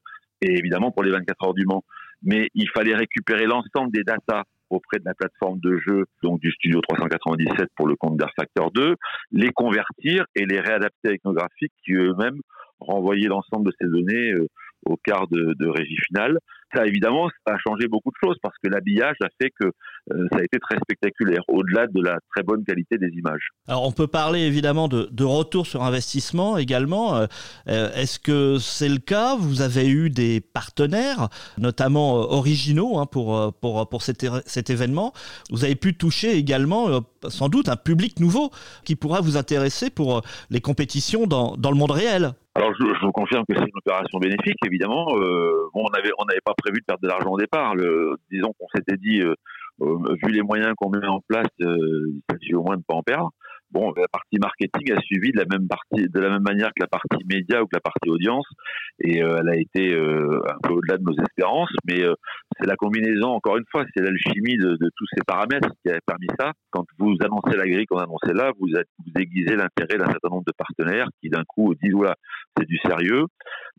et 0.41 0.57
évidemment 0.57 0.91
pour 0.91 1.03
les 1.03 1.12
24 1.12 1.47
heures 1.47 1.53
du 1.53 1.65
Mans. 1.65 1.83
Mais 2.23 2.47
il 2.56 2.69
fallait 2.69 2.95
récupérer 2.95 3.45
l'ensemble 3.45 3.91
des 3.91 4.03
datas 4.03 4.44
auprès 4.69 4.99
de 4.99 5.05
la 5.05 5.13
plateforme 5.13 5.59
de 5.59 5.77
jeu, 5.77 6.05
donc 6.23 6.39
du 6.39 6.51
Studio 6.51 6.81
397 6.81 7.69
pour 7.75 7.87
le 7.87 7.95
compte 7.95 8.17
d'Air 8.17 8.31
Factor 8.35 8.71
2, 8.71 8.95
les 9.31 9.51
convertir 9.51 10.25
et 10.35 10.45
les 10.45 10.59
réadapter 10.59 11.09
avec 11.09 11.23
nos 11.25 11.33
graphiques 11.33 11.73
qui 11.85 11.93
eux-mêmes 11.93 12.39
renvoyaient 12.79 13.27
l'ensemble 13.27 13.67
de 13.67 13.73
ces 13.79 13.87
données 13.87 14.33
euh, 14.33 14.47
au 14.87 14.97
quart 15.03 15.27
de, 15.29 15.67
régie 15.67 15.97
finale. 16.07 16.37
Ça, 16.75 16.85
évidemment, 16.85 17.29
a 17.45 17.57
changé 17.59 17.87
beaucoup 17.87 18.09
de 18.09 18.17
choses 18.21 18.35
parce 18.41 18.56
que 18.61 18.69
l'habillage 18.69 19.15
a 19.21 19.29
fait 19.41 19.51
que 19.57 19.67
euh, 19.67 20.27
ça 20.33 20.39
a 20.39 20.44
été 20.44 20.59
très 20.59 20.77
spectaculaire, 20.79 21.41
au-delà 21.47 21.87
de 21.87 22.01
la 22.01 22.17
très 22.35 22.44
bonne 22.44 22.65
qualité 22.65 22.97
des 22.97 23.07
images. 23.07 23.49
Alors, 23.69 23.87
on 23.87 23.94
peut 23.94 24.07
parler 24.07 24.41
évidemment 24.41 24.89
de, 24.89 25.07
de 25.09 25.23
retour 25.23 25.65
sur 25.65 25.83
investissement 25.83 26.57
également. 26.57 27.15
Euh, 27.15 27.25
euh, 27.69 27.94
est-ce 27.94 28.19
que 28.19 28.57
c'est 28.59 28.89
le 28.89 28.97
cas? 28.97 29.37
Vous 29.37 29.61
avez 29.61 29.87
eu 29.87 30.09
des 30.09 30.41
partenaires, 30.41 31.29
notamment 31.57 32.15
originaux, 32.15 32.97
hein, 32.97 33.06
pour, 33.06 33.53
pour, 33.61 33.87
pour 33.87 34.01
cet, 34.01 34.25
cet, 34.45 34.69
événement. 34.69 35.13
Vous 35.49 35.63
avez 35.63 35.75
pu 35.75 35.95
toucher 35.95 36.35
également, 36.35 37.01
sans 37.29 37.47
doute, 37.47 37.69
un 37.69 37.77
public 37.77 38.19
nouveau 38.19 38.51
qui 38.83 38.97
pourra 38.97 39.21
vous 39.21 39.37
intéresser 39.37 39.89
pour 39.89 40.21
les 40.49 40.59
compétitions 40.59 41.27
dans, 41.27 41.56
dans 41.56 41.71
le 41.71 41.77
monde 41.77 41.91
réel. 41.91 42.33
Alors, 42.57 42.73
je, 42.73 43.06
vous 43.06 43.11
confirme 43.11 43.44
que 43.47 43.54
c'est 43.56 43.66
une 43.66 43.78
opération 43.85 44.18
bénéfique, 44.18 44.57
évidemment. 44.66 45.16
Euh, 45.16 45.69
bon, 45.76 45.85
on 45.85 45.94
avait, 45.94 46.09
on 46.18 46.26
n'avait 46.26 46.42
pas 46.44 46.56
prévu 46.57 46.80
de 46.80 46.85
perdre 46.85 47.04
de 47.04 47.07
l'argent 47.07 47.30
au 47.30 47.37
départ. 47.37 47.76
Le, 47.76 48.16
disons 48.31 48.52
qu'on 48.57 48.66
s'était 48.73 48.97
dit, 48.97 49.21
euh, 49.21 49.35
euh, 49.81 50.16
vu 50.23 50.31
les 50.31 50.42
moyens 50.42 50.73
qu'on 50.76 50.90
met 50.90 51.06
en 51.06 51.21
place, 51.28 51.45
il 51.59 52.19
s'agit 52.28 52.56
au 52.56 52.64
moins 52.64 52.73
de 52.73 52.80
ne 52.80 52.83
pas 52.83 52.95
en 52.95 53.04
perdre. 53.04 53.30
Bon, 53.71 53.92
la 53.97 54.07
partie 54.07 54.40
marketing 54.40 54.94
a 54.94 55.02
suivi 55.02 55.31
de 55.31 55.40
la 55.40 55.45
même 55.45 55.68
partie, 55.68 56.07
de 56.07 56.19
la 56.19 56.30
même 56.30 56.44
manière 56.44 56.69
que 56.69 56.81
la 56.81 56.88
partie 56.88 57.24
média 57.26 57.62
ou 57.62 57.66
que 57.66 57.76
la 57.76 57.81
partie 57.81 58.09
audience, 58.09 58.47
et 59.00 59.21
euh, 59.21 59.40
elle 59.42 59.50
a 59.50 59.56
été 59.57 59.94
euh, 59.94 60.42
un 60.47 60.57
peu 60.64 60.74
au-delà 60.74 60.97
de 60.97 61.04
nos 61.04 61.14
espérances. 61.14 61.71
Mais 61.86 62.02
euh, 62.02 62.14
c'est 62.57 62.66
la 62.66 62.78
combinaison, 62.78 63.28
encore 63.28 63.57
une 63.57 63.66
fois, 63.69 63.83
c'est 63.94 64.02
l'alchimie 64.02 64.56
de, 64.57 64.78
tous 64.95 65.06
ces 65.14 65.21
paramètres 65.28 65.69
qui 65.83 65.92
a 65.92 66.00
permis 66.06 66.28
ça. 66.40 66.54
Quand 66.69 66.86
vous 66.97 67.16
annoncez 67.19 67.57
la 67.57 67.68
grille 67.68 67.86
qu'on 67.88 68.00
annonçait 68.00 68.33
là, 68.33 68.52
vous, 68.57 68.68
vous 68.68 69.21
aiguisez 69.21 69.56
l'intérêt 69.57 69.97
d'un 69.97 70.12
certain 70.12 70.30
nombre 70.30 70.45
de 70.47 70.54
partenaires 70.57 71.09
qui 71.21 71.30
d'un 71.30 71.44
coup 71.45 71.76
disent 71.76 71.94
voilà, 71.94 72.16
c'est 72.57 72.66
du 72.66 72.78
sérieux. 72.78 73.26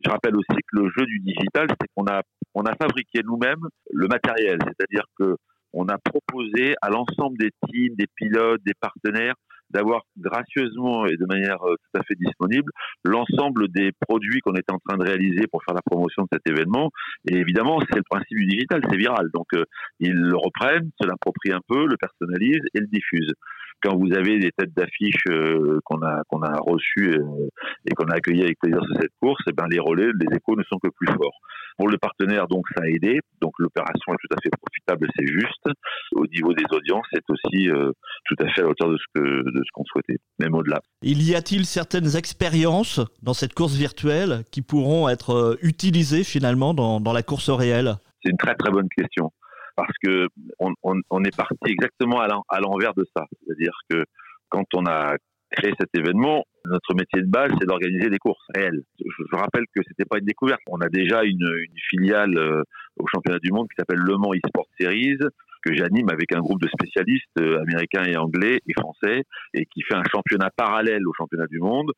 Je 0.05 0.09
rappelle 0.09 0.35
aussi 0.35 0.61
que 0.71 0.81
le 0.81 0.89
jeu 0.95 1.05
du 1.05 1.19
digital, 1.19 1.67
c'est 1.69 1.87
qu'on 1.95 2.05
a 2.05 2.21
on 2.53 2.63
a 2.63 2.75
fabriqué 2.75 3.21
nous-mêmes 3.23 3.67
le 3.91 4.07
matériel, 4.07 4.57
c'est-à-dire 4.63 5.05
que 5.17 5.35
on 5.73 5.87
a 5.87 5.97
proposé 5.97 6.73
à 6.81 6.89
l'ensemble 6.89 7.37
des 7.37 7.51
teams, 7.67 7.95
des 7.95 8.07
pilotes, 8.15 8.61
des 8.65 8.73
partenaires 8.79 9.35
d'avoir 9.69 10.01
gracieusement 10.17 11.05
et 11.05 11.17
de 11.17 11.25
manière 11.25 11.61
euh, 11.63 11.75
tout 11.75 11.99
à 11.99 12.03
fait 12.03 12.15
disponible 12.15 12.71
l'ensemble 13.03 13.67
des 13.69 13.91
produits 14.07 14.39
qu'on 14.41 14.55
était 14.55 14.73
en 14.73 14.79
train 14.79 14.97
de 14.97 15.03
réaliser 15.03 15.47
pour 15.51 15.63
faire 15.63 15.75
la 15.75 15.81
promotion 15.81 16.23
de 16.23 16.27
cet 16.33 16.47
événement. 16.49 16.91
Et 17.29 17.35
évidemment, 17.35 17.79
c'est 17.89 17.97
le 17.97 18.03
principe 18.09 18.37
du 18.37 18.47
digital, 18.47 18.81
c'est 18.89 18.97
viral. 18.97 19.29
Donc, 19.33 19.47
euh, 19.53 19.63
ils 19.99 20.13
le 20.13 20.37
reprennent, 20.37 20.89
se 20.99 21.07
l'approprient 21.07 21.53
un 21.53 21.61
peu, 21.67 21.85
le 21.85 21.97
personnalisent 21.97 22.67
et 22.73 22.79
le 22.79 22.87
diffusent. 22.87 23.33
Quand 23.81 23.97
vous 23.97 24.13
avez 24.13 24.39
des 24.39 24.51
têtes 24.51 24.73
d'affiche 24.75 25.23
euh, 25.29 25.79
qu'on 25.85 26.01
a 26.01 26.23
qu'on 26.27 26.41
a 26.41 26.57
reçues 26.59 27.15
euh, 27.17 27.47
et 27.85 27.93
qu'on 27.93 28.05
a 28.05 28.15
accueillies 28.15 28.43
avec 28.43 28.59
plaisir 28.59 28.81
sur 28.83 28.95
cette 29.01 29.13
course, 29.21 29.41
et 29.47 29.51
eh 29.51 29.53
ben 29.53 29.67
les 29.69 29.79
relais, 29.79 30.07
les 30.19 30.35
échos 30.35 30.55
ne 30.55 30.63
sont 30.63 30.77
que 30.79 30.89
plus 30.89 31.07
forts. 31.07 31.39
Pour 31.77 31.87
le 31.87 31.97
partenaire, 31.97 32.47
donc 32.47 32.65
ça 32.75 32.83
a 32.83 32.87
aidé. 32.87 33.19
Donc 33.41 33.53
l'opération 33.57 34.13
est 34.13 34.17
tout 34.27 34.35
à 34.35 34.41
fait 34.41 34.49
profitable, 34.49 35.07
c'est 35.17 35.27
juste. 35.27 35.65
Au 36.13 36.25
niveau 36.27 36.53
des 36.53 36.65
audiences, 36.71 37.05
c'est 37.13 37.23
aussi 37.29 37.69
euh, 37.69 37.91
tout 38.25 38.35
à 38.39 38.49
fait 38.49 38.61
à 38.61 38.63
la 38.65 38.69
hauteur 38.69 38.89
de 38.89 38.97
ce 38.97 39.03
que 39.15 39.21
de 39.21 39.61
ce 39.63 39.69
qu'on 39.73 39.85
souhaitait, 39.85 40.17
même 40.39 40.55
au-delà. 40.55 40.81
Il 41.01 41.23
y 41.23 41.35
a-t-il 41.35 41.65
certaines 41.65 42.17
expériences 42.17 42.99
dans 43.23 43.33
cette 43.33 43.53
course 43.53 43.75
virtuelle 43.75 44.43
qui 44.51 44.61
pourront 44.61 45.07
être 45.07 45.57
utilisées 45.61 46.23
finalement 46.23 46.73
dans, 46.73 46.99
dans 46.99 47.13
la 47.13 47.23
course 47.23 47.49
réelle? 47.49 47.95
C'est 48.23 48.31
une 48.31 48.37
très 48.37 48.55
très 48.55 48.71
bonne 48.71 48.89
question 48.89 49.31
parce 49.79 49.97
que 50.03 50.27
on, 50.59 51.23
est 51.23 51.35
parti 51.35 51.55
exactement 51.67 52.19
à 52.19 52.59
l'envers 52.59 52.93
de 52.95 53.05
ça. 53.15 53.25
C'est-à-dire 53.41 53.77
que 53.89 54.03
quand 54.49 54.65
on 54.73 54.85
a 54.85 55.15
créé 55.51 55.73
cet 55.79 55.89
événement, 55.95 56.43
notre 56.65 56.93
métier 56.95 57.21
de 57.21 57.27
base, 57.29 57.51
c'est 57.59 57.65
d'organiser 57.65 58.09
des 58.09 58.17
courses 58.17 58.43
réelles. 58.53 58.81
Je, 58.99 59.35
rappelle 59.35 59.63
que 59.73 59.81
c'était 59.87 60.05
pas 60.05 60.17
une 60.19 60.25
découverte. 60.25 60.59
On 60.67 60.81
a 60.81 60.89
déjà 60.89 61.23
une, 61.23 61.47
filiale 61.89 62.37
euh, 62.37 62.61
au 62.97 63.07
championnat 63.07 63.39
du 63.39 63.51
monde 63.51 63.67
qui 63.69 63.75
s'appelle 63.77 63.99
Le 63.99 64.17
Mans 64.17 64.33
eSport 64.33 64.67
Series, 64.79 65.17
que 65.63 65.73
j'anime 65.73 66.09
avec 66.09 66.33
un 66.33 66.39
groupe 66.39 66.61
de 66.61 66.67
spécialistes 66.67 67.39
euh, 67.39 67.61
américains 67.61 68.03
et 68.03 68.17
anglais 68.17 68.59
et 68.67 68.73
français, 68.73 69.23
et 69.53 69.65
qui 69.65 69.81
fait 69.81 69.95
un 69.95 70.03
championnat 70.11 70.49
parallèle 70.55 71.07
au 71.07 71.13
championnat 71.13 71.47
du 71.47 71.59
monde, 71.59 71.91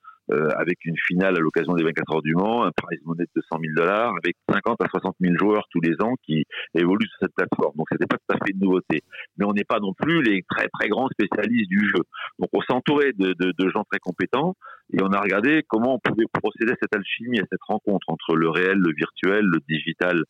avec 0.57 0.85
une 0.85 0.95
finale 1.07 1.35
à 1.35 1.39
l'occasion 1.39 1.73
des 1.73 1.83
24 1.83 2.15
heures 2.15 2.21
du 2.21 2.35
Mans, 2.35 2.63
un 2.63 2.71
prize 2.71 2.99
money 3.05 3.25
de 3.35 3.41
100 3.41 3.59
000 3.59 3.73
dollars, 3.75 4.13
avec 4.23 4.35
50 4.49 4.81
à 4.81 4.87
60 4.89 5.15
000 5.19 5.35
joueurs 5.37 5.65
tous 5.71 5.81
les 5.81 5.95
ans 6.01 6.15
qui 6.23 6.45
évoluent 6.75 7.07
sur 7.07 7.19
cette 7.21 7.35
plateforme. 7.35 7.75
Donc 7.75 7.87
c'était 7.91 8.07
pas 8.07 8.17
tout 8.17 8.35
à 8.35 8.45
fait 8.45 8.53
une 8.53 8.59
nouveauté. 8.59 9.01
Mais 9.37 9.45
on 9.45 9.53
n'est 9.53 9.65
pas 9.65 9.79
non 9.79 9.93
plus 9.93 10.21
les 10.21 10.43
très 10.49 10.67
très 10.79 10.89
grands 10.89 11.07
spécialistes 11.09 11.69
du 11.69 11.85
jeu. 11.85 12.03
Donc 12.39 12.49
on 12.53 12.61
s'est 12.61 12.73
entouré 12.73 13.11
de, 13.13 13.33
de, 13.39 13.53
de 13.57 13.69
gens 13.69 13.83
très 13.89 13.99
compétents 13.99 14.55
et 14.93 15.01
on 15.01 15.11
a 15.13 15.21
regardé 15.21 15.63
comment 15.67 15.95
on 15.95 15.99
pouvait 15.99 16.25
procéder 16.33 16.73
à 16.73 16.75
cette 16.81 16.95
alchimie, 16.95 17.39
à 17.39 17.45
cette 17.49 17.63
rencontre 17.67 18.09
entre 18.09 18.35
le 18.35 18.49
réel, 18.49 18.77
le 18.77 18.93
virtuel, 18.93 19.45
le 19.45 19.59
digital 19.67 20.23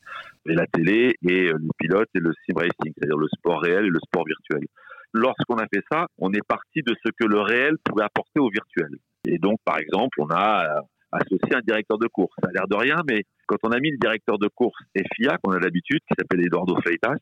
et 0.45 0.53
la 0.53 0.67
télé, 0.67 1.15
et 1.27 1.49
euh, 1.49 1.57
le 1.57 1.69
pilote 1.77 2.09
et 2.13 2.19
le 2.19 2.31
sim 2.45 2.55
racing, 2.55 2.93
c'est-à-dire 2.95 3.17
le 3.17 3.27
sport 3.35 3.61
réel 3.61 3.85
et 3.85 3.89
le 3.89 3.99
sport 4.05 4.25
virtuel. 4.25 4.67
Lorsqu'on 5.13 5.55
a 5.55 5.65
fait 5.73 5.83
ça, 5.91 6.07
on 6.19 6.31
est 6.31 6.45
parti 6.47 6.81
de 6.83 6.95
ce 7.03 7.11
que 7.11 7.27
le 7.27 7.41
réel 7.41 7.75
pouvait 7.83 8.03
apporter 8.03 8.39
au 8.39 8.49
virtuel. 8.49 8.91
Et 9.31 9.37
donc, 9.37 9.59
par 9.65 9.79
exemple, 9.79 10.19
on 10.19 10.29
a 10.29 10.65
euh, 10.65 10.81
associé 11.11 11.55
un 11.55 11.61
directeur 11.61 11.97
de 11.97 12.07
course. 12.07 12.33
Ça 12.41 12.49
a 12.49 12.51
l'air 12.51 12.67
de 12.67 12.75
rien, 12.75 12.97
mais 13.09 13.23
quand 13.47 13.57
on 13.63 13.71
a 13.71 13.79
mis 13.79 13.91
le 13.91 13.97
directeur 13.97 14.37
de 14.37 14.49
course 14.53 14.77
FIA, 14.95 15.37
qu'on 15.41 15.53
a 15.53 15.59
l'habitude, 15.59 15.99
qui 16.07 16.13
s'appelle 16.17 16.45
Eduardo 16.45 16.75
Freitas, 16.81 17.17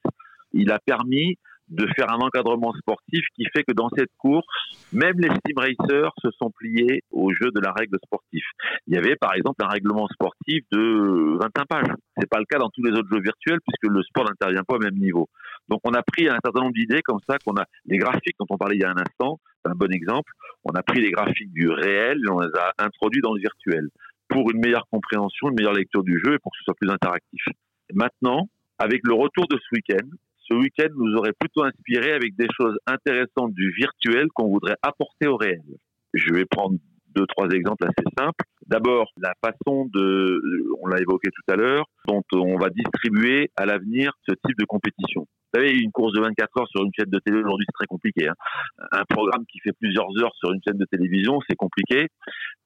il 0.53 0.71
a 0.71 0.79
permis 0.79 1.37
de 1.69 1.87
faire 1.95 2.11
un 2.11 2.17
encadrement 2.17 2.73
sportif 2.73 3.21
qui 3.35 3.45
fait 3.53 3.63
que 3.63 3.73
dans 3.73 3.89
cette 3.95 4.09
course, 4.17 4.47
même 4.91 5.19
les 5.19 5.29
sim 5.29 5.53
racers 5.55 6.11
se 6.19 6.29
sont 6.31 6.51
pliés 6.51 7.03
au 7.11 7.31
jeu 7.31 7.51
de 7.53 7.59
la 7.61 7.71
règle 7.71 7.97
sportive. 8.03 8.43
Il 8.87 8.95
y 8.95 8.97
avait 8.97 9.15
par 9.15 9.35
exemple 9.35 9.63
un 9.63 9.67
règlement 9.67 10.07
sportif 10.07 10.63
de 10.71 11.37
25 11.39 11.65
pages. 11.67 11.93
C'est 12.17 12.29
pas 12.29 12.39
le 12.39 12.45
cas 12.45 12.57
dans 12.57 12.69
tous 12.69 12.83
les 12.83 12.91
autres 12.91 13.09
jeux 13.11 13.21
virtuels 13.21 13.59
puisque 13.67 13.93
le 13.93 14.01
sport 14.01 14.25
n'intervient 14.25 14.63
pas 14.63 14.75
au 14.75 14.79
même 14.79 14.97
niveau. 14.97 15.29
Donc 15.67 15.81
on 15.83 15.93
a 15.93 16.01
pris 16.01 16.27
un 16.27 16.39
certain 16.43 16.61
nombre 16.61 16.73
d'idées 16.73 17.01
comme 17.03 17.19
ça 17.29 17.37
qu'on 17.45 17.55
a 17.55 17.65
les 17.85 17.97
graphiques 17.97 18.35
dont 18.39 18.47
on 18.49 18.57
parlait 18.57 18.75
il 18.75 18.81
y 18.81 18.85
a 18.85 18.89
un 18.89 18.97
instant, 18.97 19.39
un 19.65 19.75
bon 19.75 19.91
exemple. 19.91 20.31
On 20.63 20.71
a 20.71 20.83
pris 20.83 21.01
les 21.01 21.11
graphiques 21.11 21.53
du 21.53 21.69
réel 21.69 22.17
et 22.17 22.29
on 22.29 22.39
les 22.39 22.49
a 22.55 22.73
introduits 22.79 23.21
dans 23.21 23.33
le 23.33 23.41
virtuel 23.41 23.87
pour 24.27 24.49
une 24.51 24.59
meilleure 24.59 24.87
compréhension, 24.91 25.49
une 25.49 25.55
meilleure 25.55 25.73
lecture 25.73 26.03
du 26.03 26.19
jeu 26.23 26.35
et 26.35 26.39
pour 26.39 26.51
que 26.51 26.57
ce 26.59 26.63
soit 26.65 26.75
plus 26.75 26.89
interactif. 26.89 27.43
Maintenant, 27.93 28.47
avec 28.77 29.01
le 29.03 29.13
retour 29.13 29.47
de 29.47 29.57
ce 29.57 29.75
week-end, 29.75 30.07
ce 30.37 30.53
week-end 30.53 30.89
nous 30.95 31.15
aurait 31.15 31.33
plutôt 31.37 31.63
inspiré 31.63 32.13
avec 32.13 32.35
des 32.35 32.47
choses 32.55 32.77
intéressantes 32.87 33.53
du 33.53 33.71
virtuel 33.71 34.27
qu'on 34.33 34.49
voudrait 34.49 34.77
apporter 34.81 35.27
au 35.27 35.37
réel. 35.37 35.61
Je 36.13 36.33
vais 36.33 36.45
prendre 36.45 36.77
deux, 37.15 37.25
trois 37.27 37.49
exemples 37.49 37.85
assez 37.85 38.07
simples. 38.17 38.45
D'abord, 38.69 39.09
la 39.17 39.33
façon 39.43 39.89
de, 39.91 40.41
on 40.79 40.87
l'a 40.87 40.99
évoqué 40.99 41.29
tout 41.31 41.51
à 41.51 41.55
l'heure, 41.55 41.85
dont 42.07 42.21
on 42.33 42.55
va 42.57 42.69
distribuer 42.69 43.49
à 43.57 43.65
l'avenir 43.65 44.11
ce 44.27 44.35
type 44.45 44.57
de 44.59 44.65
compétition. 44.65 45.21
Vous 45.21 45.59
savez, 45.59 45.71
une 45.71 45.91
course 45.91 46.13
de 46.13 46.21
24 46.21 46.59
heures 46.59 46.67
sur 46.67 46.83
une 46.83 46.91
chaîne 46.95 47.09
de 47.09 47.17
télé 47.25 47.39
aujourd'hui, 47.39 47.65
c'est 47.67 47.79
très 47.79 47.87
compliqué. 47.87 48.27
Hein. 48.27 48.35
Un 48.91 49.05
programme 49.09 49.43
qui 49.51 49.59
fait 49.59 49.73
plusieurs 49.73 50.09
heures 50.21 50.35
sur 50.35 50.51
une 50.51 50.61
chaîne 50.61 50.77
de 50.77 50.85
télévision, 50.85 51.39
c'est 51.49 51.55
compliqué. 51.55 52.09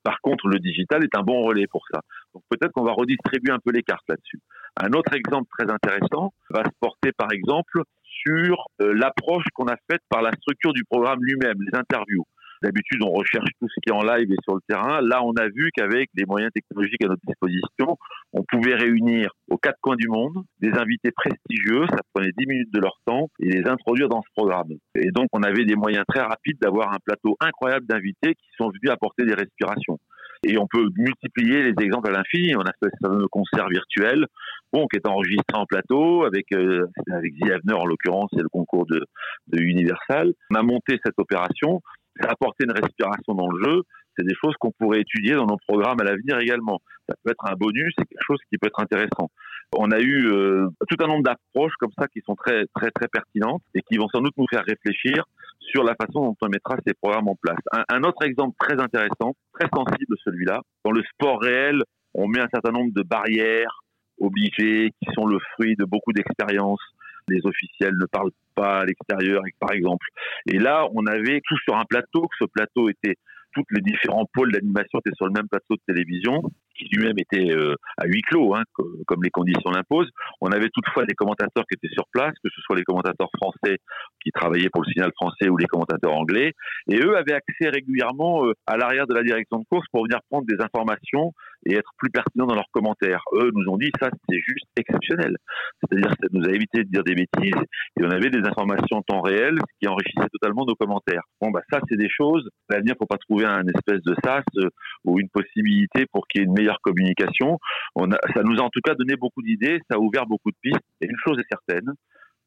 Par 0.04 0.20
contre, 0.20 0.50
le 0.50 0.60
digital 0.60 1.06
est 1.06 1.18
un 1.18 1.24
bon 1.24 1.42
relais 1.42 1.68
pour 1.68 1.86
ça. 1.90 2.02
Donc 2.34 2.44
peut-être 2.50 2.74
qu'on 2.74 2.84
va 2.84 2.92
redistribuer 2.92 3.54
un 3.54 3.60
peu 3.64 3.72
les 3.72 3.84
cartes 3.84 4.04
là-dessus. 4.10 4.40
Un 4.76 4.92
autre 4.92 5.14
exemple 5.14 5.48
très 5.58 5.72
intéressant 5.72 6.34
va 6.50 6.66
se 6.66 6.76
porter 6.82 7.14
par 7.14 7.32
exemple 7.32 7.84
sur 8.26 8.66
euh, 8.82 8.94
l'approche 8.94 9.46
qu'on 9.54 9.68
a 9.68 9.76
faite 9.90 10.02
par 10.10 10.22
la 10.22 10.32
structure 10.34 10.74
du 10.74 10.84
programme 10.84 11.20
lui-même, 11.22 11.62
les 11.62 11.78
interviews. 11.78 12.26
D'habitude, 12.64 13.04
on 13.04 13.12
recherche 13.12 13.50
tout 13.60 13.68
ce 13.68 13.76
qui 13.82 13.90
est 13.90 13.92
en 13.92 14.04
live 14.04 14.32
et 14.32 14.38
sur 14.42 14.56
le 14.56 14.62
terrain. 14.70 15.02
Là, 15.02 15.22
on 15.22 15.34
a 15.34 15.50
vu 15.50 15.70
qu'avec 15.76 16.10
les 16.16 16.24
moyens 16.24 16.50
technologiques 16.54 17.04
à 17.04 17.10
notre 17.10 17.22
disposition, 17.28 17.98
on 18.32 18.44
pouvait 18.44 18.76
réunir 18.76 19.32
aux 19.50 19.58
quatre 19.58 19.78
coins 19.82 19.98
du 19.98 20.08
monde 20.08 20.46
des 20.62 20.72
invités 20.72 21.12
prestigieux. 21.12 21.86
Ça 21.90 21.98
prenait 22.14 22.32
10 22.38 22.48
minutes 22.48 22.74
de 22.74 22.80
leur 22.80 22.98
temps 23.06 23.28
et 23.42 23.50
les 23.50 23.68
introduire 23.68 24.08
dans 24.08 24.22
ce 24.22 24.30
programme. 24.34 24.70
Et 24.96 25.12
donc, 25.12 25.28
on 25.34 25.44
avait 25.44 25.66
des 25.66 25.76
moyens 25.76 26.06
très 26.08 26.22
rapides 26.22 26.58
d'avoir 26.62 26.94
un 26.94 27.00
plateau 27.04 27.36
incroyable 27.42 27.86
d'invités 27.86 28.36
qui 28.36 28.48
sont 28.58 28.70
venus 28.70 28.90
apporter 28.90 29.26
des 29.26 29.34
respirations. 29.34 30.00
Et 30.46 30.58
on 30.58 30.68
peut 30.68 30.88
multiplier 30.98 31.64
les 31.64 31.84
exemples 31.84 32.10
à 32.10 32.14
l'infini. 32.14 32.56
On 32.56 32.62
a 32.62 32.72
fait 32.82 32.92
fameux 33.02 33.28
concert 33.28 33.68
virtuel, 33.68 34.26
bon, 34.72 34.88
qui 34.88 34.98
est 34.98 35.08
enregistré 35.08 35.58
en 35.58 35.66
plateau 35.66 36.24
avec 36.24 36.46
euh, 36.54 36.86
avec 37.12 37.34
en 37.74 37.86
l'occurrence, 37.86 38.30
c'est 38.34 38.42
le 38.42 38.50
concours 38.50 38.86
de, 38.86 39.06
de 39.48 39.62
Universal. 39.62 40.34
On 40.52 40.56
a 40.56 40.64
monté 40.64 41.00
cette 41.04 41.18
opération 41.18 41.82
apporter 42.22 42.66
une 42.66 42.72
respiration 42.72 43.34
dans 43.34 43.50
le 43.50 43.64
jeu, 43.64 43.82
c'est 44.18 44.26
des 44.26 44.36
choses 44.36 44.54
qu'on 44.60 44.72
pourrait 44.72 45.02
étudier 45.02 45.34
dans 45.34 45.46
nos 45.46 45.58
programmes 45.68 46.00
à 46.02 46.04
l'avenir 46.04 46.40
également. 46.40 46.80
Ça 47.10 47.16
peut 47.24 47.32
être 47.32 47.46
un 47.46 47.56
bonus, 47.56 47.94
c'est 47.98 48.06
quelque 48.06 48.26
chose 48.26 48.40
qui 48.50 48.58
peut 48.58 48.68
être 48.68 48.80
intéressant. 48.80 49.30
On 49.76 49.92
a 49.92 50.00
eu 50.00 50.28
euh, 50.28 50.68
tout 50.88 51.04
un 51.04 51.08
nombre 51.08 51.24
d'approches 51.24 51.74
comme 51.80 51.92
ça 51.98 52.08
qui 52.08 52.22
sont 52.26 52.36
très 52.36 52.66
très 52.76 52.92
très 52.92 53.08
pertinentes 53.08 53.64
et 53.74 53.82
qui 53.82 53.98
vont 53.98 54.08
sans 54.10 54.22
doute 54.22 54.38
nous 54.38 54.46
faire 54.50 54.64
réfléchir 54.66 55.26
sur 55.60 55.84
la 55.84 55.96
façon 55.96 56.26
dont 56.26 56.38
on 56.42 56.50
mettra 56.50 56.76
ces 56.86 56.94
programmes 56.94 57.28
en 57.28 57.36
place. 57.36 57.58
Un, 57.72 57.84
un 57.90 58.04
autre 58.04 58.24
exemple 58.24 58.56
très 58.60 58.80
intéressant, 58.80 59.34
très 59.54 59.68
sensible 59.74 60.16
celui-là, 60.24 60.62
dans 60.86 60.92
le 60.92 61.02
sport 61.04 61.42
réel, 61.42 61.82
on 62.14 62.28
met 62.28 62.40
un 62.40 62.50
certain 62.54 62.72
nombre 62.72 62.94
de 62.94 63.02
barrières 63.02 63.82
obligées 64.20 64.92
qui 65.02 65.14
sont 65.14 65.26
le 65.26 65.40
fruit 65.54 65.76
de 65.76 65.86
beaucoup 65.86 66.14
d'expériences 66.14 66.82
les 67.30 67.46
officiels 67.46 67.96
ne 68.00 68.06
parlent 68.06 68.32
pas 68.56 68.80
à 68.80 68.86
l'extérieur, 68.86 69.42
par 69.60 69.72
exemple. 69.72 70.06
Et 70.48 70.60
là, 70.60 70.88
on 70.94 71.06
avait 71.06 71.42
tout 71.48 71.58
sur 71.64 71.76
un 71.76 71.86
plateau, 71.86 72.22
que 72.22 72.36
ce 72.40 72.46
plateau 72.46 72.90
était, 72.90 73.16
tous 73.54 73.64
les 73.72 73.82
différents 73.82 74.28
pôles 74.34 74.52
d'animation 74.52 75.00
étaient 75.00 75.16
sur 75.16 75.28
le 75.28 75.34
même 75.34 75.48
plateau 75.48 75.76
de 75.76 75.82
télévision 75.94 76.42
qui 76.76 76.86
lui-même 76.92 77.18
était 77.20 77.52
euh, 77.52 77.76
à 77.98 78.06
huis 78.06 78.22
clos, 78.22 78.56
hein, 78.56 78.64
comme 79.08 79.24
les 79.24 79.30
conditions 79.30 79.72
l'imposent. 79.72 80.10
On 80.42 80.48
avait 80.48 80.70
toutefois 80.70 81.06
des 81.06 81.16
commentateurs 81.16 81.64
qui 81.70 81.76
étaient 81.76 81.94
sur 81.94 82.06
place, 82.12 82.34
que 82.44 82.50
ce 82.54 82.62
soit 82.62 82.76
les 82.76 82.84
commentateurs 82.84 83.30
français 83.38 83.78
qui 84.24 84.32
travaillaient 84.32 84.70
pour 84.72 84.84
le 84.84 84.92
signal 84.92 85.12
français 85.16 85.50
ou 85.50 85.58
les 85.58 85.68
commentateurs 85.68 86.14
anglais, 86.14 86.54
et 86.90 86.98
eux 86.98 87.16
avaient 87.18 87.34
accès 87.34 87.70
régulièrement 87.70 88.46
euh, 88.46 88.54
à 88.68 88.78
l'arrière 88.78 89.08
de 89.08 89.14
la 89.14 89.24
direction 89.24 89.60
de 89.60 89.66
course 89.70 89.86
pour 89.92 90.04
venir 90.04 90.20
prendre 90.30 90.46
des 90.48 90.62
informations 90.64 91.34
et 91.66 91.76
être 91.76 91.92
plus 91.98 92.10
pertinents 92.10 92.48
dans 92.48 92.56
leurs 92.56 92.70
commentaires. 92.72 93.22
Eux 93.34 93.52
nous 93.54 93.72
ont 93.72 93.78
dit 93.78 93.92
ça 94.00 94.10
c'est 94.30 94.40
juste 94.40 94.66
exceptionnel. 94.78 95.38
C'est-à-dire 95.82 96.10
ça 96.10 96.28
nous 96.32 96.44
a 96.46 96.52
évité 96.52 96.84
de 96.84 96.90
dire 96.90 97.04
des 97.04 97.16
bêtises 97.16 97.62
et 98.00 98.04
on 98.04 98.10
avait 98.10 98.30
des 98.30 98.46
informations 98.48 98.98
en 98.98 99.02
temps 99.02 99.22
réel 99.22 99.58
qui 99.80 99.88
enrichissaient 99.88 100.30
totalement 100.32 100.66
nos 100.66 100.76
commentaires. 100.76 101.24
Bon 101.42 101.52
bah 101.52 101.62
ça 101.72 101.80
c'est 101.90 101.98
des 101.98 102.10
choses. 102.10 102.48
À 102.70 102.76
l'avenir 102.76 102.96
faut 102.98 103.06
pas 103.06 103.18
trouver 103.18 103.46
un 103.46 103.66
espèce 103.68 104.02
de 104.04 104.16
sas 104.24 104.44
euh, 104.58 104.70
ou 105.06 105.20
une 105.20 105.30
possibilité 105.30 106.06
pour 106.12 106.28
qu'il 106.28 106.42
y 106.42 106.44
ait 106.44 106.48
une 106.48 106.54
meilleure 106.54 106.80
communication. 106.82 107.60
On 107.96 108.12
a, 108.12 108.18
ça 108.34 108.44
nous 108.44 108.58
a 108.60 108.62
en 108.62 108.70
tout 108.70 108.82
cas 108.84 108.96
donné 108.96 109.16
beaucoup 109.16 109.42
d'idées, 109.42 109.80
ça 109.90 109.98
a 109.98 110.00
ouvert 110.00 110.26
beaucoup 110.26 110.52
de 110.52 110.58
pistes. 110.62 110.86
Et 111.02 111.06
une 111.06 111.18
chose 111.24 111.38
est 111.40 111.48
certaine, 111.50 111.94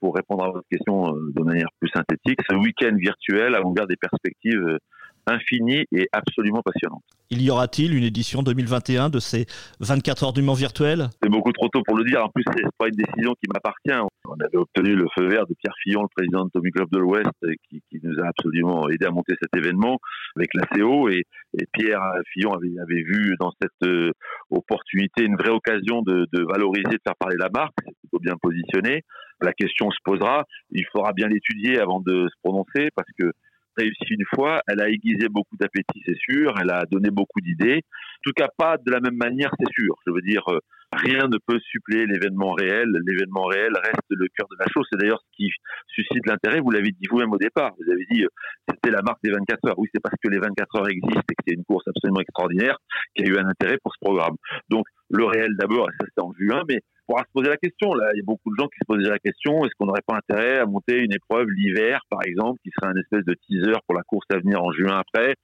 pour 0.01 0.15
répondre 0.15 0.45
à 0.45 0.51
votre 0.51 0.67
question 0.71 1.15
euh, 1.15 1.33
de 1.35 1.43
manière 1.43 1.69
plus 1.81 1.91
synthétique, 1.91 2.41
ce 2.49 2.55
week-end 2.55 2.95
virtuel 2.97 3.55
a 3.55 3.63
ouvert 3.65 3.87
des 3.87 3.97
perspectives 3.97 4.79
infinies 5.27 5.85
et 5.93 6.09
absolument 6.13 6.63
passionnantes. 6.63 7.03
Il 7.31 7.43
y 7.43 7.51
aura-t-il 7.51 7.93
une 7.95 8.05
édition 8.05 8.43
2021 8.43 9.09
de 9.09 9.19
ces 9.19 9.47
24 9.81 10.25
heures 10.25 10.33
du 10.33 10.43
Mans 10.43 10.55
virtuel? 10.55 11.09
C'est 11.21 11.29
beaucoup 11.29 11.51
trop 11.53 11.69
tôt 11.69 11.83
pour 11.85 11.97
le 11.97 12.05
dire. 12.05 12.25
En 12.25 12.29
plus, 12.29 12.45
c'est 12.55 12.63
pas 12.79 12.87
une 12.87 12.95
décision 12.95 13.35
qui 13.35 13.51
m'appartient. 13.53 14.07
On 14.29 14.35
avait 14.35 14.57
obtenu 14.57 14.95
le 14.95 15.07
feu 15.17 15.27
vert 15.27 15.47
de 15.47 15.55
Pierre 15.55 15.75
Fillon, 15.83 16.03
le 16.03 16.09
président 16.15 16.45
de 16.45 16.51
Tommy 16.51 16.71
Club 16.71 16.89
de 16.93 16.99
l'Ouest, 16.99 17.31
qui, 17.69 17.83
qui, 17.91 18.01
nous 18.05 18.23
a 18.23 18.29
absolument 18.29 18.89
aidé 18.89 19.07
à 19.07 19.11
monter 19.11 19.35
cet 19.41 19.57
événement 19.57 19.99
avec 20.37 20.55
la 20.55 20.67
CO. 20.67 21.09
Et, 21.09 21.25
et 21.59 21.67
Pierre 21.73 22.01
Fillon 22.33 22.53
avait, 22.53 22.79
avait, 22.81 23.03
vu 23.03 23.35
dans 23.41 23.51
cette 23.61 23.91
euh, 23.91 24.13
opportunité 24.51 25.25
une 25.25 25.37
vraie 25.37 25.51
occasion 25.51 26.03
de, 26.03 26.29
de, 26.33 26.45
valoriser, 26.45 26.93
de 26.93 27.03
faire 27.05 27.17
parler 27.19 27.37
la 27.39 27.49
marque. 27.53 27.75
C'est 27.85 27.95
plutôt 28.03 28.21
bien 28.21 28.37
positionné. 28.41 29.03
La 29.41 29.53
question 29.53 29.91
se 29.91 29.99
posera. 30.05 30.45
Il 30.71 30.87
faudra 30.93 31.13
bien 31.13 31.27
l'étudier 31.27 31.81
avant 31.81 32.01
de 32.01 32.29
se 32.29 32.35
prononcer 32.43 32.91
parce 32.95 33.09
que 33.19 33.33
réussi 33.77 34.05
une 34.11 34.25
fois, 34.35 34.61
elle 34.69 34.81
a 34.81 34.89
aiguisé 34.89 35.29
beaucoup 35.29 35.57
d'appétit, 35.59 36.03
c'est 36.05 36.17
sûr, 36.17 36.55
elle 36.61 36.71
a 36.71 36.85
donné 36.91 37.11
beaucoup 37.11 37.41
d'idées. 37.41 37.83
En 37.85 38.23
tout 38.25 38.33
cas, 38.35 38.49
pas 38.57 38.77
de 38.79 38.91
la 38.91 39.01
même 39.01 39.17
manière, 39.17 39.51
c'est 39.59 39.71
sûr. 39.73 39.95
Je 40.07 40.13
veux 40.13 40.23
dire, 40.23 40.43
euh, 40.49 40.59
rien 40.93 41.29
ne 41.29 41.39
peut 41.47 41.59
suppléer 41.61 42.07
l'événement 42.07 42.53
réel. 42.53 42.89
L'événement 43.07 43.45
réel 43.45 43.73
reste 43.75 44.11
le 44.11 44.27
cœur 44.37 44.47
de 44.51 44.57
la 44.59 44.67
chose. 44.73 44.87
C'est 44.91 44.99
d'ailleurs 44.99 45.21
ce 45.21 45.37
qui 45.37 45.51
suscite 45.89 46.27
l'intérêt. 46.27 46.61
Vous 46.61 46.71
l'avez 46.71 46.91
dit 46.91 47.07
vous-même 47.11 47.33
au 47.33 47.39
départ. 47.39 47.73
Vous 47.79 47.91
avez 47.91 48.05
dit, 48.11 48.25
euh, 48.25 48.29
c'était 48.69 48.91
la 48.91 49.03
marque 49.03 49.23
des 49.23 49.31
24 49.31 49.69
heures. 49.69 49.79
Oui, 49.79 49.89
c'est 49.95 50.03
parce 50.03 50.17
que 50.23 50.29
les 50.29 50.39
24 50.39 50.77
heures 50.77 50.89
existent 50.89 51.21
et 51.31 51.35
que 51.35 51.43
c'est 51.47 51.55
une 51.55 51.65
course 51.65 51.87
absolument 51.89 52.21
extraordinaire 52.21 52.79
qu'il 53.15 53.27
y 53.27 53.31
a 53.31 53.33
eu 53.33 53.39
un 53.39 53.49
intérêt 53.49 53.79
pour 53.83 53.93
ce 53.93 53.99
programme. 54.01 54.37
Donc, 54.69 54.87
le 55.11 55.25
réel 55.25 55.57
d'abord, 55.57 55.89
ça 55.99 56.07
c'était 56.07 56.23
en 56.23 56.33
juin, 56.39 56.63
mais 56.69 56.81
on 56.81 56.96
pourra 57.07 57.23
se 57.23 57.33
poser 57.33 57.49
la 57.49 57.57
question. 57.57 57.95
Là, 57.95 58.11
il 58.15 58.19
y 58.19 58.21
a 58.21 58.25
beaucoup 58.25 58.51
de 58.51 58.57
gens 58.59 58.69
qui 58.69 58.79
se 58.81 58.85
posent 58.87 59.07
la 59.07 59.19
question 59.19 59.65
est-ce 59.65 59.75
qu'on 59.79 59.87
n'aurait 59.87 60.05
pas 60.07 60.17
intérêt 60.17 60.59
à 60.59 60.67
monter 60.67 60.99
une 60.99 61.13
épreuve 61.13 61.49
l'hiver, 61.49 62.01
par 62.11 62.21
exemple, 62.25 62.59
qui 62.63 62.71
serait 62.71 62.93
un 62.93 63.01
espèce 63.01 63.25
de 63.25 63.35
teaser 63.47 63.79
pour 63.87 63.97
la 63.97 64.03
course 64.03 64.27
à 64.31 64.39
venir 64.39 64.63
en 64.63 64.73
juin 64.73 64.99
après, 64.99 65.35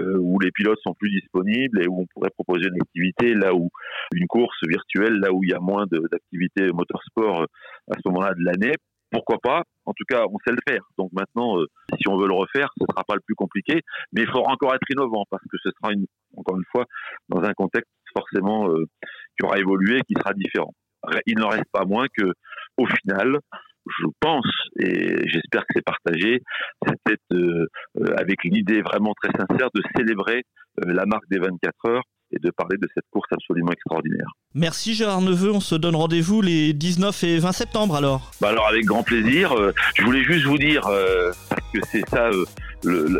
euh, 0.00 0.18
où 0.18 0.38
les 0.40 0.50
pilotes 0.50 0.80
sont 0.82 0.94
plus 0.94 1.10
disponibles 1.10 1.82
et 1.82 1.88
où 1.88 2.00
on 2.00 2.06
pourrait 2.12 2.30
proposer 2.30 2.68
une 2.68 2.80
activité 2.82 3.34
là 3.34 3.54
où 3.54 3.70
une 4.14 4.26
course 4.26 4.58
virtuelle, 4.66 5.14
là 5.14 5.32
où 5.32 5.42
il 5.44 5.50
y 5.50 5.54
a 5.54 5.60
moins 5.60 5.86
d'activités 5.86 6.72
motorsport 6.72 7.42
euh, 7.42 7.46
à 7.90 7.94
ce 7.94 8.08
moment-là 8.08 8.34
de 8.34 8.44
l'année? 8.44 8.74
Pourquoi 9.10 9.36
pas? 9.42 9.62
En 9.84 9.92
tout 9.92 10.04
cas, 10.08 10.24
on 10.30 10.38
sait 10.46 10.52
le 10.52 10.62
faire. 10.66 10.82
Donc 10.96 11.10
maintenant, 11.12 11.58
euh, 11.58 11.66
si 12.00 12.08
on 12.08 12.16
veut 12.16 12.26
le 12.26 12.34
refaire, 12.34 12.70
ce 12.78 12.86
sera 12.90 13.04
pas 13.04 13.14
le 13.14 13.20
plus 13.20 13.34
compliqué, 13.34 13.80
mais 14.12 14.22
il 14.22 14.26
faudra 14.26 14.52
encore 14.52 14.74
être 14.74 14.90
innovant 14.90 15.24
parce 15.30 15.42
que 15.50 15.58
ce 15.62 15.70
sera 15.70 15.92
une, 15.92 16.06
encore 16.36 16.56
une 16.56 16.64
fois 16.72 16.86
dans 17.28 17.42
un 17.42 17.52
contexte 17.52 17.90
forcément 18.14 18.68
qui 19.38 19.46
aura 19.46 19.58
évolué, 19.58 20.00
qui 20.06 20.14
sera 20.14 20.34
différent 20.34 20.72
il 21.26 21.38
n'en 21.38 21.48
reste 21.48 21.70
pas 21.72 21.84
moins 21.84 22.06
que, 22.16 22.32
au 22.76 22.86
final, 22.86 23.38
je 23.86 24.06
pense, 24.20 24.46
et 24.78 25.28
j'espère 25.28 25.62
que 25.62 25.74
c'est 25.74 25.84
partagé, 25.84 26.40
c'était 26.86 27.20
euh, 27.32 27.66
euh, 28.00 28.14
avec 28.16 28.44
l'idée 28.44 28.80
vraiment 28.80 29.12
très 29.20 29.32
sincère 29.32 29.68
de 29.74 29.82
célébrer 29.96 30.42
euh, 30.80 30.92
la 30.92 31.04
marque 31.06 31.28
des 31.30 31.38
24 31.38 31.74
heures 31.88 32.04
et 32.32 32.38
de 32.38 32.50
parler 32.50 32.76
de 32.78 32.88
cette 32.94 33.04
course 33.10 33.28
absolument 33.30 33.72
extraordinaire. 33.72 34.26
Merci 34.54 34.94
Gérard 34.94 35.20
Neveu, 35.20 35.52
on 35.52 35.60
se 35.60 35.74
donne 35.74 35.96
rendez-vous 35.96 36.42
les 36.42 36.72
19 36.72 37.24
et 37.24 37.38
20 37.38 37.52
septembre 37.52 37.96
alors. 37.96 38.30
Bah 38.40 38.48
alors 38.48 38.66
avec 38.66 38.84
grand 38.84 39.02
plaisir, 39.02 39.54
je 39.94 40.02
voulais 40.02 40.24
juste 40.24 40.46
vous 40.46 40.58
dire, 40.58 40.82
parce 41.48 41.62
que 41.72 41.80
c'est 41.90 42.08
ça 42.08 42.30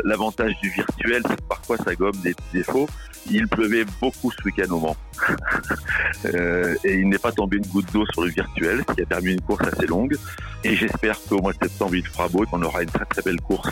l'avantage 0.03 0.53
du 0.61 0.69
virtuel, 0.69 1.21
c'est 1.27 1.35
que 1.35 1.47
parfois 1.47 1.77
ça 1.77 1.95
gomme 1.95 2.15
des 2.23 2.35
défauts. 2.53 2.87
Il 3.31 3.47
pleuvait 3.47 3.85
beaucoup 4.01 4.31
ce 4.31 4.43
week-end 4.43 4.71
au 4.71 4.79
Mans. 4.79 4.97
euh, 6.25 6.75
et 6.83 6.95
il 6.95 7.07
n'est 7.07 7.17
pas 7.17 7.31
tombé 7.31 7.57
une 7.57 7.65
goutte 7.67 7.91
d'eau 7.93 8.05
sur 8.11 8.23
le 8.23 8.29
virtuel, 8.29 8.83
ce 8.87 8.95
qui 8.95 9.01
a 9.01 9.05
permis 9.05 9.33
une 9.33 9.41
course 9.41 9.65
assez 9.65 9.87
longue. 9.87 10.17
Et 10.63 10.75
j'espère 10.75 11.17
qu'au 11.27 11.41
mois 11.41 11.53
de 11.53 11.57
septembre, 11.61 11.95
il 11.95 12.05
fera 12.05 12.27
beau 12.27 12.43
et 12.43 12.47
qu'on 12.47 12.61
aura 12.61 12.83
une 12.83 12.89
très 12.89 13.05
très 13.05 13.21
belle 13.21 13.41
course 13.41 13.69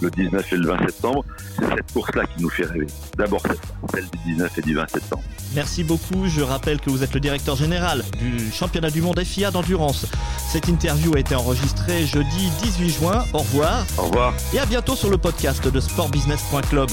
le 0.00 0.10
19 0.10 0.52
et 0.52 0.56
le 0.56 0.68
20 0.68 0.86
septembre. 0.86 1.24
C'est 1.58 1.68
cette 1.68 1.92
course-là 1.92 2.24
qui 2.26 2.42
nous 2.42 2.48
fait 2.48 2.64
rêver. 2.64 2.86
D'abord 3.16 3.42
celle 3.92 4.04
du 4.04 4.18
19 4.34 4.58
et 4.58 4.62
du 4.62 4.74
20 4.74 4.88
septembre. 4.88 5.22
Merci 5.54 5.82
beaucoup. 5.82 6.28
Je 6.28 6.40
rappelle 6.40 6.80
que 6.80 6.90
vous 6.90 7.02
êtes 7.02 7.14
le 7.14 7.20
directeur 7.20 7.56
général 7.56 8.04
du 8.18 8.50
championnat 8.52 8.90
du 8.90 9.02
monde 9.02 9.22
FIA 9.22 9.50
d'endurance. 9.50 10.06
Cette 10.52 10.68
interview 10.68 11.14
a 11.16 11.20
été 11.20 11.34
enregistrée 11.34 12.06
jeudi 12.06 12.50
18 12.62 12.88
juin. 12.90 13.24
Au 13.32 13.38
revoir. 13.38 13.84
Au 13.98 14.02
revoir. 14.02 14.34
Et 14.54 14.58
à 14.58 14.66
bientôt 14.66 14.94
sur 14.94 15.10
le 15.10 15.18
podcast 15.18 15.66
de 15.66 15.80
sportbusiness.club. 15.80 16.90